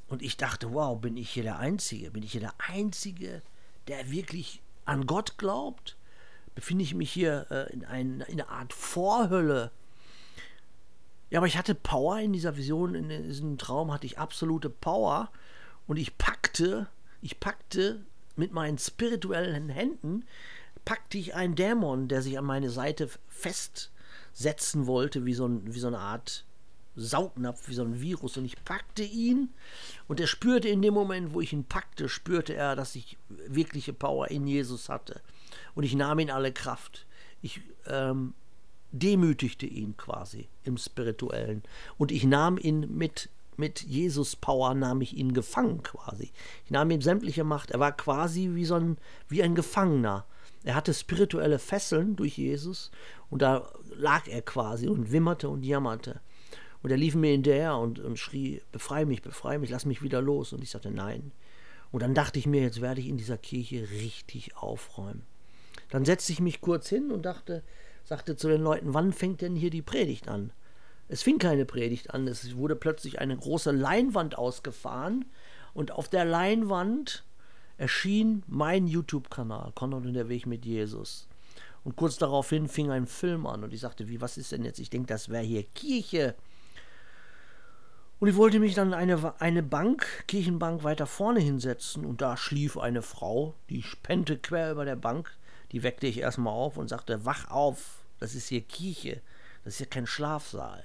Und 0.07 0.23
ich 0.23 0.37
dachte, 0.37 0.73
wow, 0.73 0.99
bin 0.99 1.17
ich 1.17 1.29
hier 1.29 1.43
der 1.43 1.59
Einzige? 1.59 2.09
Bin 2.11 2.23
ich 2.23 2.31
hier 2.31 2.41
der 2.41 2.55
Einzige, 2.57 3.43
der 3.87 4.09
wirklich 4.09 4.61
an 4.85 5.05
Gott 5.05 5.37
glaubt? 5.37 5.95
Befinde 6.55 6.83
ich 6.83 6.95
mich 6.95 7.11
hier 7.11 7.47
äh, 7.51 7.73
in, 7.73 7.85
ein, 7.85 8.21
in 8.21 8.41
einer 8.41 8.49
Art 8.49 8.73
Vorhölle? 8.73 9.71
Ja, 11.29 11.39
aber 11.39 11.47
ich 11.47 11.57
hatte 11.57 11.75
Power 11.75 12.19
in 12.19 12.33
dieser 12.33 12.55
Vision, 12.55 12.95
in 12.95 13.09
diesem 13.09 13.57
Traum 13.57 13.91
hatte 13.91 14.05
ich 14.05 14.19
absolute 14.19 14.69
Power 14.69 15.29
und 15.87 15.97
ich 15.97 16.17
packte, 16.17 16.87
ich 17.21 17.39
packte 17.39 18.05
mit 18.35 18.51
meinen 18.51 18.77
spirituellen 18.77 19.69
Händen, 19.69 20.25
packte 20.83 21.17
ich 21.17 21.33
einen 21.33 21.55
Dämon, 21.55 22.07
der 22.07 22.21
sich 22.21 22.37
an 22.37 22.45
meine 22.45 22.69
Seite 22.69 23.09
festsetzen 23.27 24.85
wollte, 24.85 25.25
wie 25.25 25.33
so, 25.33 25.47
ein, 25.47 25.73
wie 25.73 25.79
so 25.79 25.87
eine 25.87 25.99
Art 25.99 26.45
Saugnapf, 26.95 27.67
wie 27.67 27.73
so 27.73 27.83
ein 27.83 27.99
Virus. 27.99 28.37
Und 28.37 28.45
ich 28.45 28.63
packte 28.63 29.03
ihn 29.03 29.49
und 30.07 30.19
er 30.19 30.27
spürte 30.27 30.69
in 30.69 30.81
dem 30.81 30.93
Moment, 30.93 31.33
wo 31.33 31.41
ich 31.41 31.53
ihn 31.53 31.65
packte, 31.65 32.07
spürte 32.07 32.53
er, 32.53 32.75
dass 32.75 32.95
ich 32.95 33.17
wirkliche 33.29 33.93
Power 33.93 34.29
in 34.29 34.47
Jesus 34.47 34.89
hatte. 34.89 35.21
Und 35.73 35.83
ich 35.83 35.95
nahm 35.95 36.19
ihn 36.19 36.31
alle 36.31 36.53
Kraft. 36.53 37.05
Ich 37.41 37.61
ähm, 37.87 38.33
demütigte 38.91 39.65
ihn 39.65 39.97
quasi 39.97 40.47
im 40.63 40.77
Spirituellen. 40.77 41.63
Und 41.97 42.11
ich 42.11 42.23
nahm 42.23 42.57
ihn 42.57 42.97
mit, 42.97 43.29
mit 43.57 43.81
Jesus 43.81 44.35
Power, 44.35 44.73
nahm 44.73 45.01
ich 45.01 45.15
ihn 45.15 45.33
gefangen 45.33 45.83
quasi. 45.83 46.31
Ich 46.65 46.71
nahm 46.71 46.91
ihm 46.91 47.01
sämtliche 47.01 47.43
Macht. 47.43 47.71
Er 47.71 47.79
war 47.79 47.91
quasi 47.91 48.51
wie 48.53 48.65
so 48.65 48.75
ein, 48.75 48.97
wie 49.27 49.43
ein 49.43 49.55
Gefangener. 49.55 50.25
Er 50.63 50.75
hatte 50.75 50.93
spirituelle 50.93 51.59
Fesseln 51.59 52.15
durch 52.15 52.37
Jesus 52.37 52.89
und 53.29 53.41
da 53.41 53.71
lag 53.95 54.27
er 54.27 54.41
quasi 54.41 54.87
und 54.87 55.11
wimmerte 55.11 55.47
und 55.49 55.63
jammerte. 55.63 56.21
Und 56.81 56.91
er 56.91 56.97
lief 56.97 57.15
mir 57.15 57.31
hinterher 57.31 57.77
und, 57.77 57.99
und 57.99 58.19
schrie, 58.19 58.61
befreie 58.71 59.05
mich, 59.05 59.21
befreie 59.21 59.59
mich, 59.59 59.71
lass 59.71 59.85
mich 59.85 60.03
wieder 60.03 60.21
los. 60.21 60.53
Und 60.53 60.61
ich 60.61 60.69
sagte, 60.69 60.91
nein. 60.91 61.31
Und 61.91 62.01
dann 62.01 62.13
dachte 62.13 62.39
ich 62.39 62.45
mir, 62.45 62.61
jetzt 62.61 62.81
werde 62.81 63.01
ich 63.01 63.07
in 63.07 63.17
dieser 63.17 63.37
Kirche 63.37 63.89
richtig 63.89 64.55
aufräumen. 64.57 65.23
Dann 65.89 66.05
setzte 66.05 66.31
ich 66.33 66.39
mich 66.41 66.61
kurz 66.61 66.89
hin 66.89 67.11
und 67.11 67.23
dachte, 67.23 67.63
sagte 68.05 68.37
zu 68.37 68.47
den 68.47 68.61
Leuten, 68.61 68.93
wann 68.93 69.11
fängt 69.11 69.41
denn 69.41 69.55
hier 69.55 69.71
die 69.71 69.81
Predigt 69.81 70.29
an? 70.29 70.51
Es 71.07 71.21
fing 71.21 71.37
keine 71.37 71.65
Predigt 71.65 72.13
an, 72.13 72.27
es 72.27 72.55
wurde 72.55 72.75
plötzlich 72.75 73.19
eine 73.19 73.35
große 73.35 73.71
Leinwand 73.71 74.37
ausgefahren 74.37 75.25
und 75.73 75.91
auf 75.91 76.07
der 76.07 76.25
Leinwand 76.25 77.23
erschien 77.77 78.43
mein 78.47 78.87
YouTube-Kanal, 78.87 79.71
Konrad 79.75 80.05
und 80.05 80.13
der 80.13 80.29
Weg 80.29 80.47
mit 80.47 80.65
Jesus. 80.65 81.27
Und 81.83 81.95
kurz 81.95 82.17
daraufhin 82.17 82.67
fing 82.67 82.89
ein 82.89 83.05
Film 83.05 83.45
an 83.45 83.63
und 83.63 83.73
ich 83.73 83.81
sagte, 83.81 84.07
wie, 84.07 84.21
was 84.21 84.37
ist 84.37 84.51
denn 84.51 84.63
jetzt? 84.63 84.79
Ich 84.79 84.89
denke, 84.89 85.07
das 85.07 85.29
wäre 85.29 85.43
hier 85.43 85.63
Kirche. 85.63 86.33
Und 88.19 88.29
ich 88.29 88.35
wollte 88.35 88.59
mich 88.59 88.73
dann 88.73 88.93
eine, 88.93 89.39
eine 89.39 89.61
Bank, 89.61 90.07
Kirchenbank 90.27 90.83
weiter 90.83 91.05
vorne 91.05 91.41
hinsetzen 91.41 92.05
und 92.05 92.21
da 92.21 92.37
schlief 92.37 92.77
eine 92.77 93.01
Frau, 93.01 93.53
die 93.69 93.83
spennte 93.83 94.37
quer 94.37 94.71
über 94.71 94.85
der 94.85 94.95
Bank 94.95 95.37
die 95.71 95.83
weckte 95.83 96.07
ich 96.07 96.19
erstmal 96.19 96.53
auf 96.53 96.77
und 96.77 96.87
sagte, 96.87 97.25
wach 97.25 97.49
auf, 97.49 97.99
das 98.19 98.35
ist 98.35 98.47
hier 98.47 98.61
Kirche, 98.61 99.21
das 99.63 99.73
ist 99.73 99.77
hier 99.79 99.87
kein 99.87 100.07
Schlafsaal. 100.07 100.83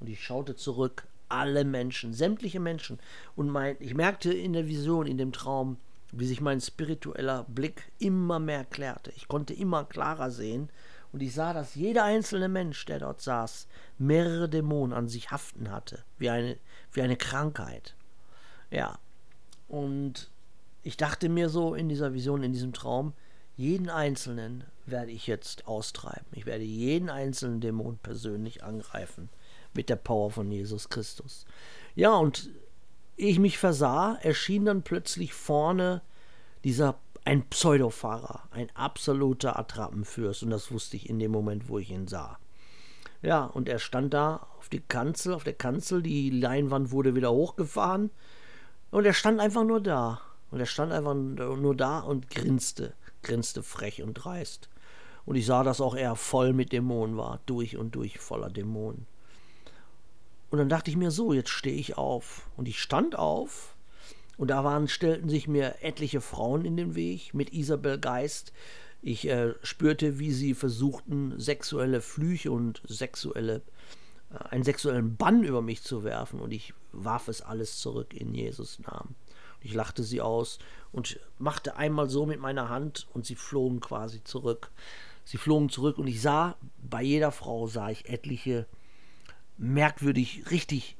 Und 0.00 0.08
ich 0.08 0.22
schaute 0.22 0.56
zurück, 0.56 1.06
alle 1.28 1.64
Menschen, 1.64 2.12
sämtliche 2.14 2.60
Menschen. 2.60 2.98
Und 3.34 3.48
mein, 3.48 3.76
ich 3.80 3.94
merkte 3.94 4.32
in 4.32 4.52
der 4.52 4.68
Vision, 4.68 5.06
in 5.06 5.18
dem 5.18 5.32
Traum, 5.32 5.78
wie 6.12 6.26
sich 6.26 6.40
mein 6.40 6.60
spiritueller 6.60 7.44
Blick 7.48 7.90
immer 7.98 8.38
mehr 8.38 8.64
klärte. 8.64 9.12
Ich 9.16 9.28
konnte 9.28 9.54
immer 9.54 9.84
klarer 9.84 10.30
sehen 10.30 10.70
und 11.12 11.22
ich 11.22 11.34
sah, 11.34 11.52
dass 11.52 11.74
jeder 11.74 12.04
einzelne 12.04 12.48
Mensch, 12.48 12.84
der 12.84 13.00
dort 13.00 13.20
saß, 13.20 13.66
mehrere 13.98 14.48
Dämonen 14.48 14.96
an 14.96 15.08
sich 15.08 15.30
haften 15.30 15.70
hatte, 15.70 16.04
wie 16.18 16.30
eine, 16.30 16.58
wie 16.92 17.02
eine 17.02 17.16
Krankheit. 17.16 17.94
Ja, 18.70 18.98
und 19.68 20.30
ich 20.82 20.96
dachte 20.96 21.28
mir 21.28 21.48
so 21.48 21.74
in 21.74 21.88
dieser 21.88 22.14
Vision, 22.14 22.42
in 22.42 22.52
diesem 22.52 22.72
Traum, 22.72 23.12
jeden 23.56 23.88
Einzelnen 23.88 24.64
werde 24.84 25.10
ich 25.10 25.26
jetzt 25.26 25.66
austreiben. 25.66 26.26
Ich 26.32 26.46
werde 26.46 26.64
jeden 26.64 27.10
einzelnen 27.10 27.60
Dämon 27.60 27.98
persönlich 27.98 28.62
angreifen 28.62 29.28
mit 29.74 29.88
der 29.88 29.96
Power 29.96 30.30
von 30.30 30.50
Jesus 30.50 30.88
Christus. 30.88 31.46
Ja, 31.94 32.14
und 32.16 32.50
ich 33.16 33.38
mich 33.38 33.58
versah, 33.58 34.16
erschien 34.20 34.66
dann 34.66 34.82
plötzlich 34.82 35.32
vorne 35.32 36.02
dieser 36.64 36.98
ein 37.24 37.48
Pseudofahrer, 37.48 38.44
ein 38.52 38.68
absoluter 38.74 39.58
Attrappenfürst 39.58 40.44
und 40.44 40.50
das 40.50 40.70
wusste 40.70 40.96
ich 40.96 41.08
in 41.08 41.18
dem 41.18 41.32
Moment, 41.32 41.68
wo 41.68 41.78
ich 41.78 41.90
ihn 41.90 42.06
sah. 42.06 42.38
Ja, 43.22 43.44
und 43.44 43.68
er 43.68 43.80
stand 43.80 44.14
da 44.14 44.46
auf 44.58 44.68
die 44.68 44.80
Kanzel, 44.80 45.34
auf 45.34 45.42
der 45.42 45.54
Kanzel, 45.54 46.02
die 46.02 46.30
Leinwand 46.30 46.92
wurde 46.92 47.16
wieder 47.16 47.32
hochgefahren 47.32 48.10
und 48.90 49.06
er 49.06 49.14
stand 49.14 49.40
einfach 49.40 49.64
nur 49.64 49.80
da. 49.80 50.20
Und 50.52 50.60
er 50.60 50.66
stand 50.66 50.92
einfach 50.92 51.14
nur 51.14 51.74
da 51.74 51.98
und 51.98 52.30
grinste 52.30 52.94
grinste 53.26 53.62
frech 53.62 54.02
und 54.02 54.14
dreist. 54.14 54.70
Und 55.26 55.36
ich 55.36 55.44
sah, 55.44 55.64
dass 55.64 55.80
auch 55.80 55.94
er 55.94 56.16
voll 56.16 56.52
mit 56.52 56.72
Dämonen 56.72 57.16
war, 57.16 57.40
durch 57.46 57.76
und 57.76 57.94
durch 57.94 58.18
voller 58.18 58.48
Dämonen. 58.48 59.06
Und 60.50 60.58
dann 60.58 60.68
dachte 60.68 60.90
ich 60.90 60.96
mir 60.96 61.10
so, 61.10 61.32
jetzt 61.32 61.50
stehe 61.50 61.76
ich 61.76 61.98
auf. 61.98 62.48
Und 62.56 62.68
ich 62.68 62.80
stand 62.80 63.18
auf 63.18 63.76
und 64.38 64.48
da 64.48 64.62
waren, 64.64 64.88
stellten 64.88 65.28
sich 65.28 65.48
mir 65.48 65.82
etliche 65.82 66.20
Frauen 66.20 66.64
in 66.64 66.76
den 66.76 66.94
Weg 66.94 67.34
mit 67.34 67.52
Isabel 67.52 67.98
Geist. 67.98 68.52
Ich 69.02 69.28
äh, 69.28 69.54
spürte, 69.62 70.18
wie 70.18 70.32
sie 70.32 70.54
versuchten, 70.54 71.38
sexuelle 71.38 72.00
Flüche 72.00 72.52
und 72.52 72.80
sexuelle, 72.86 73.62
äh, 74.32 74.48
einen 74.50 74.64
sexuellen 74.64 75.16
Bann 75.16 75.42
über 75.42 75.62
mich 75.62 75.82
zu 75.82 76.04
werfen. 76.04 76.38
Und 76.38 76.52
ich 76.52 76.72
warf 76.92 77.26
es 77.28 77.42
alles 77.42 77.78
zurück 77.78 78.14
in 78.14 78.34
Jesus 78.34 78.78
Namen. 78.78 79.16
Ich 79.66 79.74
lachte 79.74 80.04
sie 80.04 80.20
aus 80.20 80.60
und 80.92 81.18
machte 81.38 81.76
einmal 81.76 82.08
so 82.08 82.24
mit 82.24 82.38
meiner 82.38 82.68
Hand 82.68 83.08
und 83.12 83.26
sie 83.26 83.34
flogen 83.34 83.80
quasi 83.80 84.22
zurück. 84.22 84.70
Sie 85.24 85.38
flogen 85.38 85.70
zurück 85.70 85.98
und 85.98 86.06
ich 86.06 86.22
sah, 86.22 86.54
bei 86.88 87.02
jeder 87.02 87.32
Frau 87.32 87.66
sah 87.66 87.90
ich 87.90 88.08
etliche 88.08 88.66
merkwürdig, 89.58 90.44
richtig 90.52 90.96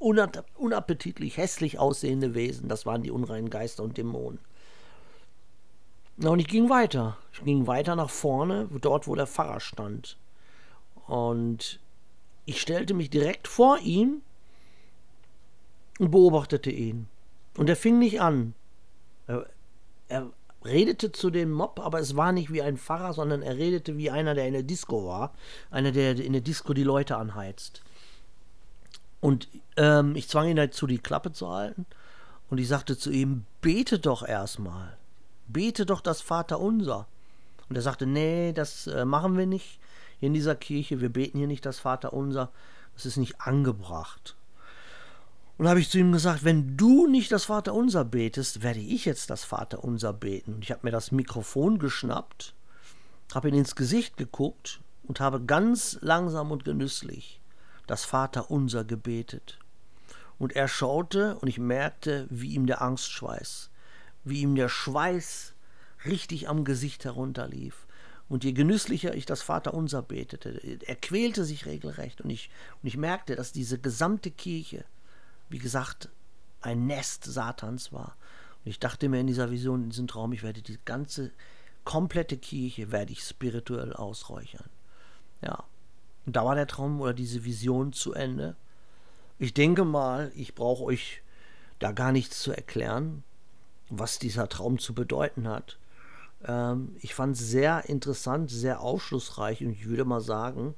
unappetitlich, 0.00 1.36
hässlich 1.36 1.78
aussehende 1.78 2.34
Wesen. 2.34 2.68
Das 2.68 2.84
waren 2.84 3.04
die 3.04 3.12
unreinen 3.12 3.48
Geister 3.48 3.84
und 3.84 3.96
Dämonen. 3.96 4.40
Na, 6.16 6.30
und 6.30 6.40
ich 6.40 6.48
ging 6.48 6.68
weiter. 6.68 7.16
Ich 7.32 7.44
ging 7.44 7.68
weiter 7.68 7.94
nach 7.94 8.10
vorne, 8.10 8.68
dort, 8.80 9.06
wo 9.06 9.14
der 9.14 9.28
Pfarrer 9.28 9.60
stand. 9.60 10.18
Und 11.06 11.78
ich 12.44 12.60
stellte 12.60 12.92
mich 12.92 13.08
direkt 13.08 13.46
vor 13.46 13.78
ihn 13.78 14.22
und 16.00 16.10
beobachtete 16.10 16.72
ihn. 16.72 17.08
Und 17.58 17.68
er 17.68 17.76
fing 17.76 17.98
nicht 17.98 18.20
an. 18.20 18.54
Er, 19.26 19.44
er 20.06 20.30
redete 20.64 21.10
zu 21.10 21.28
dem 21.28 21.50
Mob, 21.50 21.80
aber 21.80 21.98
es 21.98 22.14
war 22.14 22.30
nicht 22.30 22.52
wie 22.52 22.62
ein 22.62 22.76
Pfarrer, 22.76 23.12
sondern 23.12 23.42
er 23.42 23.56
redete 23.56 23.96
wie 23.96 24.12
einer, 24.12 24.36
der 24.36 24.46
in 24.46 24.52
der 24.52 24.62
Disco 24.62 25.08
war. 25.08 25.34
Einer, 25.72 25.90
der 25.90 26.16
in 26.20 26.32
der 26.32 26.40
Disco 26.40 26.72
die 26.72 26.84
Leute 26.84 27.16
anheizt. 27.16 27.82
Und 29.20 29.48
ähm, 29.76 30.14
ich 30.14 30.28
zwang 30.28 30.48
ihn 30.48 30.56
dazu, 30.56 30.86
die 30.86 30.98
Klappe 30.98 31.32
zu 31.32 31.48
halten. 31.48 31.84
Und 32.48 32.58
ich 32.58 32.68
sagte 32.68 32.96
zu 32.96 33.10
ihm, 33.10 33.44
bete 33.60 33.98
doch 33.98 34.22
erstmal. 34.22 34.96
Bete 35.48 35.84
doch 35.84 36.00
das 36.00 36.20
Vaterunser. 36.20 37.08
Und 37.68 37.74
er 37.74 37.82
sagte, 37.82 38.06
nee, 38.06 38.52
das 38.52 38.86
äh, 38.86 39.04
machen 39.04 39.36
wir 39.36 39.46
nicht 39.46 39.80
hier 40.20 40.28
in 40.28 40.34
dieser 40.34 40.54
Kirche. 40.54 41.00
Wir 41.00 41.08
beten 41.08 41.38
hier 41.38 41.48
nicht 41.48 41.66
das 41.66 41.80
Vaterunser. 41.80 42.52
Das 42.94 43.04
ist 43.04 43.16
nicht 43.16 43.40
angebracht. 43.40 44.36
Und 45.58 45.68
habe 45.68 45.80
ich 45.80 45.90
zu 45.90 45.98
ihm 45.98 46.12
gesagt, 46.12 46.44
wenn 46.44 46.76
du 46.76 47.08
nicht 47.08 47.32
das 47.32 47.46
Vaterunser 47.46 48.04
betest, 48.04 48.62
werde 48.62 48.78
ich 48.78 49.04
jetzt 49.04 49.28
das 49.28 49.42
Vaterunser 49.42 50.12
beten. 50.12 50.54
Und 50.54 50.62
ich 50.62 50.70
habe 50.70 50.82
mir 50.84 50.92
das 50.92 51.10
Mikrofon 51.10 51.80
geschnappt, 51.80 52.54
habe 53.34 53.48
ihn 53.48 53.56
ins 53.56 53.74
Gesicht 53.74 54.16
geguckt 54.16 54.80
und 55.02 55.18
habe 55.18 55.44
ganz 55.44 55.98
langsam 56.00 56.52
und 56.52 56.64
genüsslich 56.64 57.40
das 57.88 58.04
Vaterunser 58.04 58.84
gebetet. 58.84 59.58
Und 60.38 60.54
er 60.54 60.68
schaute 60.68 61.36
und 61.38 61.48
ich 61.48 61.58
merkte, 61.58 62.28
wie 62.30 62.54
ihm 62.54 62.66
der 62.66 62.80
Angstschweiß, 62.80 63.70
wie 64.22 64.42
ihm 64.42 64.54
der 64.54 64.68
Schweiß 64.68 65.54
richtig 66.04 66.48
am 66.48 66.62
Gesicht 66.62 67.04
herunterlief. 67.04 67.88
Und 68.28 68.44
je 68.44 68.52
genüsslicher 68.52 69.14
ich 69.16 69.26
das 69.26 69.42
Vaterunser 69.42 70.02
betete, 70.02 70.50
er 70.86 70.96
quälte 70.96 71.44
sich 71.44 71.66
regelrecht. 71.66 72.20
Und 72.20 72.30
ich, 72.30 72.48
und 72.80 72.86
ich 72.86 72.96
merkte, 72.96 73.34
dass 73.34 73.50
diese 73.50 73.80
gesamte 73.80 74.30
Kirche, 74.30 74.84
wie 75.48 75.58
gesagt, 75.58 76.08
ein 76.60 76.86
Nest 76.86 77.24
Satans 77.24 77.92
war. 77.92 78.16
Und 78.64 78.70
ich 78.70 78.78
dachte 78.78 79.08
mir 79.08 79.20
in 79.20 79.26
dieser 79.26 79.50
Vision, 79.50 79.84
in 79.84 79.90
diesem 79.90 80.08
Traum, 80.08 80.32
ich 80.32 80.42
werde 80.42 80.62
die 80.62 80.78
ganze 80.84 81.30
komplette 81.84 82.36
Kirche 82.36 82.92
werde 82.92 83.12
ich 83.12 83.22
spirituell 83.22 83.94
ausräuchern. 83.94 84.68
Ja. 85.40 85.64
Und 86.26 86.36
da 86.36 86.44
war 86.44 86.54
der 86.54 86.66
Traum 86.66 87.00
oder 87.00 87.14
diese 87.14 87.44
Vision 87.44 87.92
zu 87.92 88.12
Ende. 88.12 88.56
Ich 89.38 89.54
denke 89.54 89.84
mal, 89.84 90.30
ich 90.34 90.54
brauche 90.54 90.84
euch 90.84 91.22
da 91.78 91.92
gar 91.92 92.12
nichts 92.12 92.40
zu 92.40 92.52
erklären, 92.52 93.22
was 93.88 94.18
dieser 94.18 94.48
Traum 94.48 94.78
zu 94.78 94.92
bedeuten 94.92 95.48
hat. 95.48 95.78
Ähm, 96.44 96.96
ich 97.00 97.14
fand 97.14 97.36
es 97.36 97.48
sehr 97.48 97.88
interessant, 97.88 98.50
sehr 98.50 98.80
aufschlussreich 98.80 99.64
und 99.64 99.70
ich 99.70 99.86
würde 99.88 100.04
mal 100.04 100.20
sagen, 100.20 100.74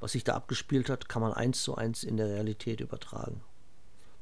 was 0.00 0.12
sich 0.12 0.24
da 0.24 0.34
abgespielt 0.34 0.88
hat, 0.88 1.08
kann 1.08 1.20
man 1.20 1.34
eins 1.34 1.62
zu 1.62 1.74
eins 1.74 2.04
in 2.04 2.16
der 2.16 2.28
Realität 2.28 2.80
übertragen 2.80 3.42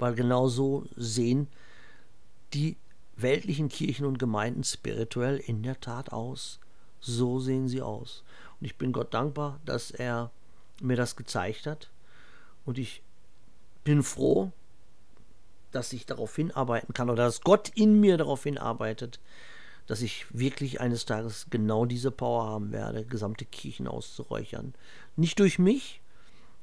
weil 0.04 0.14
genau 0.14 0.48
so 0.48 0.84
sehen 0.96 1.48
die 2.52 2.76
weltlichen 3.16 3.70
Kirchen 3.70 4.04
und 4.04 4.18
Gemeinden 4.18 4.62
spirituell 4.62 5.38
in 5.38 5.62
der 5.62 5.80
Tat 5.80 6.12
aus. 6.12 6.60
So 7.00 7.40
sehen 7.40 7.68
sie 7.68 7.80
aus. 7.80 8.22
Und 8.60 8.66
ich 8.66 8.76
bin 8.76 8.92
Gott 8.92 9.14
dankbar, 9.14 9.60
dass 9.64 9.90
er 9.90 10.30
mir 10.82 10.98
das 10.98 11.16
gezeigt 11.16 11.64
hat. 11.64 11.88
Und 12.66 12.76
ich 12.76 13.00
bin 13.82 14.02
froh, 14.02 14.52
dass 15.72 15.94
ich 15.94 16.04
darauf 16.04 16.36
hinarbeiten 16.36 16.92
kann 16.92 17.08
oder 17.08 17.24
dass 17.24 17.40
Gott 17.40 17.70
in 17.70 17.98
mir 17.98 18.18
darauf 18.18 18.42
hinarbeitet, 18.42 19.20
dass 19.86 20.02
ich 20.02 20.26
wirklich 20.38 20.82
eines 20.82 21.06
Tages 21.06 21.46
genau 21.48 21.86
diese 21.86 22.10
Power 22.10 22.44
haben 22.44 22.72
werde, 22.72 23.06
gesamte 23.06 23.46
Kirchen 23.46 23.88
auszuräuchern. 23.88 24.74
Nicht 25.16 25.38
durch 25.38 25.58
mich, 25.58 26.02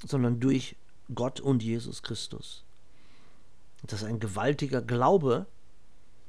sondern 0.06 0.40
durch 0.40 0.76
Gott 1.16 1.40
und 1.40 1.64
Jesus 1.64 2.04
Christus. 2.04 2.66
Das 3.84 4.02
ist 4.02 4.08
ein 4.08 4.20
gewaltiger 4.20 4.82
Glaube. 4.82 5.48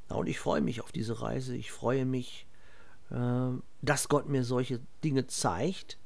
Und 0.08 0.28
ich 0.28 0.38
freue 0.38 0.60
mich 0.60 0.80
auf 0.80 0.92
diese 0.92 1.22
Reise. 1.22 1.56
Ich 1.56 1.72
freue 1.72 2.04
mich, 2.04 2.46
äh, 3.10 3.50
dass 3.80 4.08
Gott 4.08 4.28
mir 4.28 4.44
solche 4.44 4.80
Dinge 5.04 5.26
zeigt. 5.26 5.98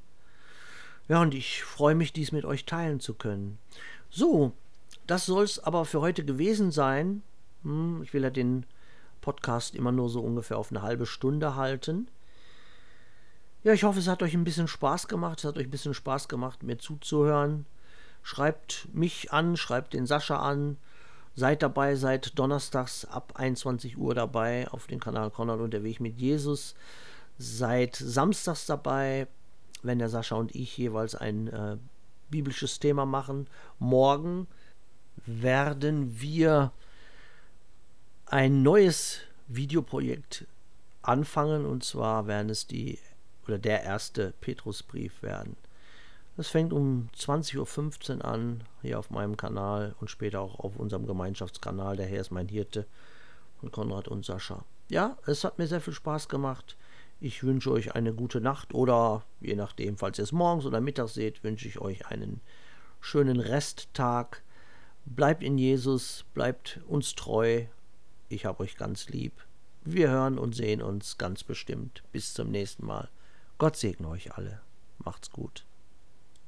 Ja, 1.08 1.22
und 1.22 1.34
ich 1.34 1.62
freue 1.62 1.94
mich, 1.94 2.12
dies 2.12 2.32
mit 2.32 2.44
euch 2.44 2.66
teilen 2.66 3.00
zu 3.00 3.14
können. 3.14 3.58
So, 4.10 4.52
das 5.06 5.26
soll 5.26 5.44
es 5.44 5.58
aber 5.58 5.84
für 5.84 6.00
heute 6.00 6.24
gewesen 6.24 6.72
sein. 6.72 7.22
Hm, 7.62 8.02
ich 8.02 8.12
will 8.12 8.22
ja 8.22 8.30
den 8.30 8.66
Podcast 9.20 9.74
immer 9.74 9.92
nur 9.92 10.08
so 10.08 10.20
ungefähr 10.20 10.58
auf 10.58 10.70
eine 10.70 10.82
halbe 10.82 11.06
Stunde 11.06 11.54
halten. 11.54 12.08
Ja, 13.62 13.72
ich 13.72 13.84
hoffe, 13.84 13.98
es 13.98 14.08
hat 14.08 14.22
euch 14.22 14.34
ein 14.34 14.44
bisschen 14.44 14.68
Spaß 14.68 15.08
gemacht. 15.08 15.40
Es 15.40 15.44
hat 15.44 15.56
euch 15.58 15.66
ein 15.66 15.70
bisschen 15.70 15.94
Spaß 15.94 16.28
gemacht, 16.28 16.62
mir 16.62 16.78
zuzuhören. 16.78 17.66
Schreibt 18.22 18.88
mich 18.92 19.32
an, 19.32 19.56
schreibt 19.56 19.92
den 19.94 20.06
Sascha 20.06 20.38
an. 20.38 20.76
Seid 21.38 21.62
dabei, 21.62 21.96
seid 21.96 22.38
donnerstags 22.38 23.04
ab 23.04 23.34
21 23.36 23.98
Uhr 23.98 24.14
dabei 24.14 24.66
auf 24.68 24.86
dem 24.86 25.00
Kanal 25.00 25.30
Konrad 25.30 25.60
und 25.60 25.72
der 25.72 25.84
Weg 25.84 26.00
mit 26.00 26.18
Jesus. 26.18 26.74
Seid 27.36 27.94
samstags 27.94 28.64
dabei, 28.64 29.26
wenn 29.82 29.98
der 29.98 30.08
Sascha 30.08 30.36
und 30.36 30.54
ich 30.54 30.78
jeweils 30.78 31.14
ein 31.14 31.48
äh, 31.48 31.76
biblisches 32.30 32.78
Thema 32.78 33.04
machen. 33.04 33.48
Morgen 33.78 34.46
werden 35.26 36.18
wir 36.18 36.72
ein 38.24 38.62
neues 38.62 39.20
Videoprojekt 39.46 40.46
anfangen 41.02 41.66
und 41.66 41.84
zwar 41.84 42.26
werden 42.26 42.48
es 42.48 42.66
die 42.66 42.98
oder 43.46 43.58
der 43.58 43.82
erste 43.82 44.32
Petrusbrief 44.40 45.22
werden. 45.22 45.56
Das 46.36 46.48
fängt 46.48 46.74
um 46.74 47.08
20.15 47.16 48.18
Uhr 48.18 48.24
an, 48.24 48.64
hier 48.82 48.98
auf 48.98 49.10
meinem 49.10 49.38
Kanal 49.38 49.94
und 50.00 50.10
später 50.10 50.40
auch 50.40 50.60
auf 50.60 50.76
unserem 50.76 51.06
Gemeinschaftskanal. 51.06 51.96
Der 51.96 52.06
Herr 52.06 52.20
ist 52.20 52.30
mein 52.30 52.48
Hirte 52.48 52.86
von 53.58 53.72
Konrad 53.72 54.06
und 54.08 54.24
Sascha. 54.24 54.64
Ja, 54.88 55.16
es 55.24 55.44
hat 55.44 55.58
mir 55.58 55.66
sehr 55.66 55.80
viel 55.80 55.94
Spaß 55.94 56.28
gemacht. 56.28 56.76
Ich 57.20 57.42
wünsche 57.42 57.70
euch 57.70 57.94
eine 57.94 58.12
gute 58.12 58.42
Nacht 58.42 58.74
oder 58.74 59.24
je 59.40 59.56
nachdem, 59.56 59.96
falls 59.96 60.18
ihr 60.18 60.24
es 60.24 60.32
morgens 60.32 60.66
oder 60.66 60.82
mittags 60.82 61.14
seht, 61.14 61.42
wünsche 61.42 61.68
ich 61.68 61.80
euch 61.80 62.06
einen 62.06 62.42
schönen 63.00 63.40
Resttag. 63.40 64.42
Bleibt 65.06 65.42
in 65.42 65.56
Jesus, 65.56 66.26
bleibt 66.34 66.80
uns 66.86 67.14
treu. 67.14 67.64
Ich 68.28 68.44
habe 68.44 68.62
euch 68.62 68.76
ganz 68.76 69.08
lieb. 69.08 69.32
Wir 69.84 70.10
hören 70.10 70.38
und 70.38 70.54
sehen 70.54 70.82
uns 70.82 71.16
ganz 71.16 71.42
bestimmt. 71.44 72.02
Bis 72.12 72.34
zum 72.34 72.50
nächsten 72.50 72.84
Mal. 72.84 73.08
Gott 73.56 73.76
segne 73.76 74.08
euch 74.08 74.34
alle. 74.34 74.60
Macht's 74.98 75.30
gut. 75.30 75.64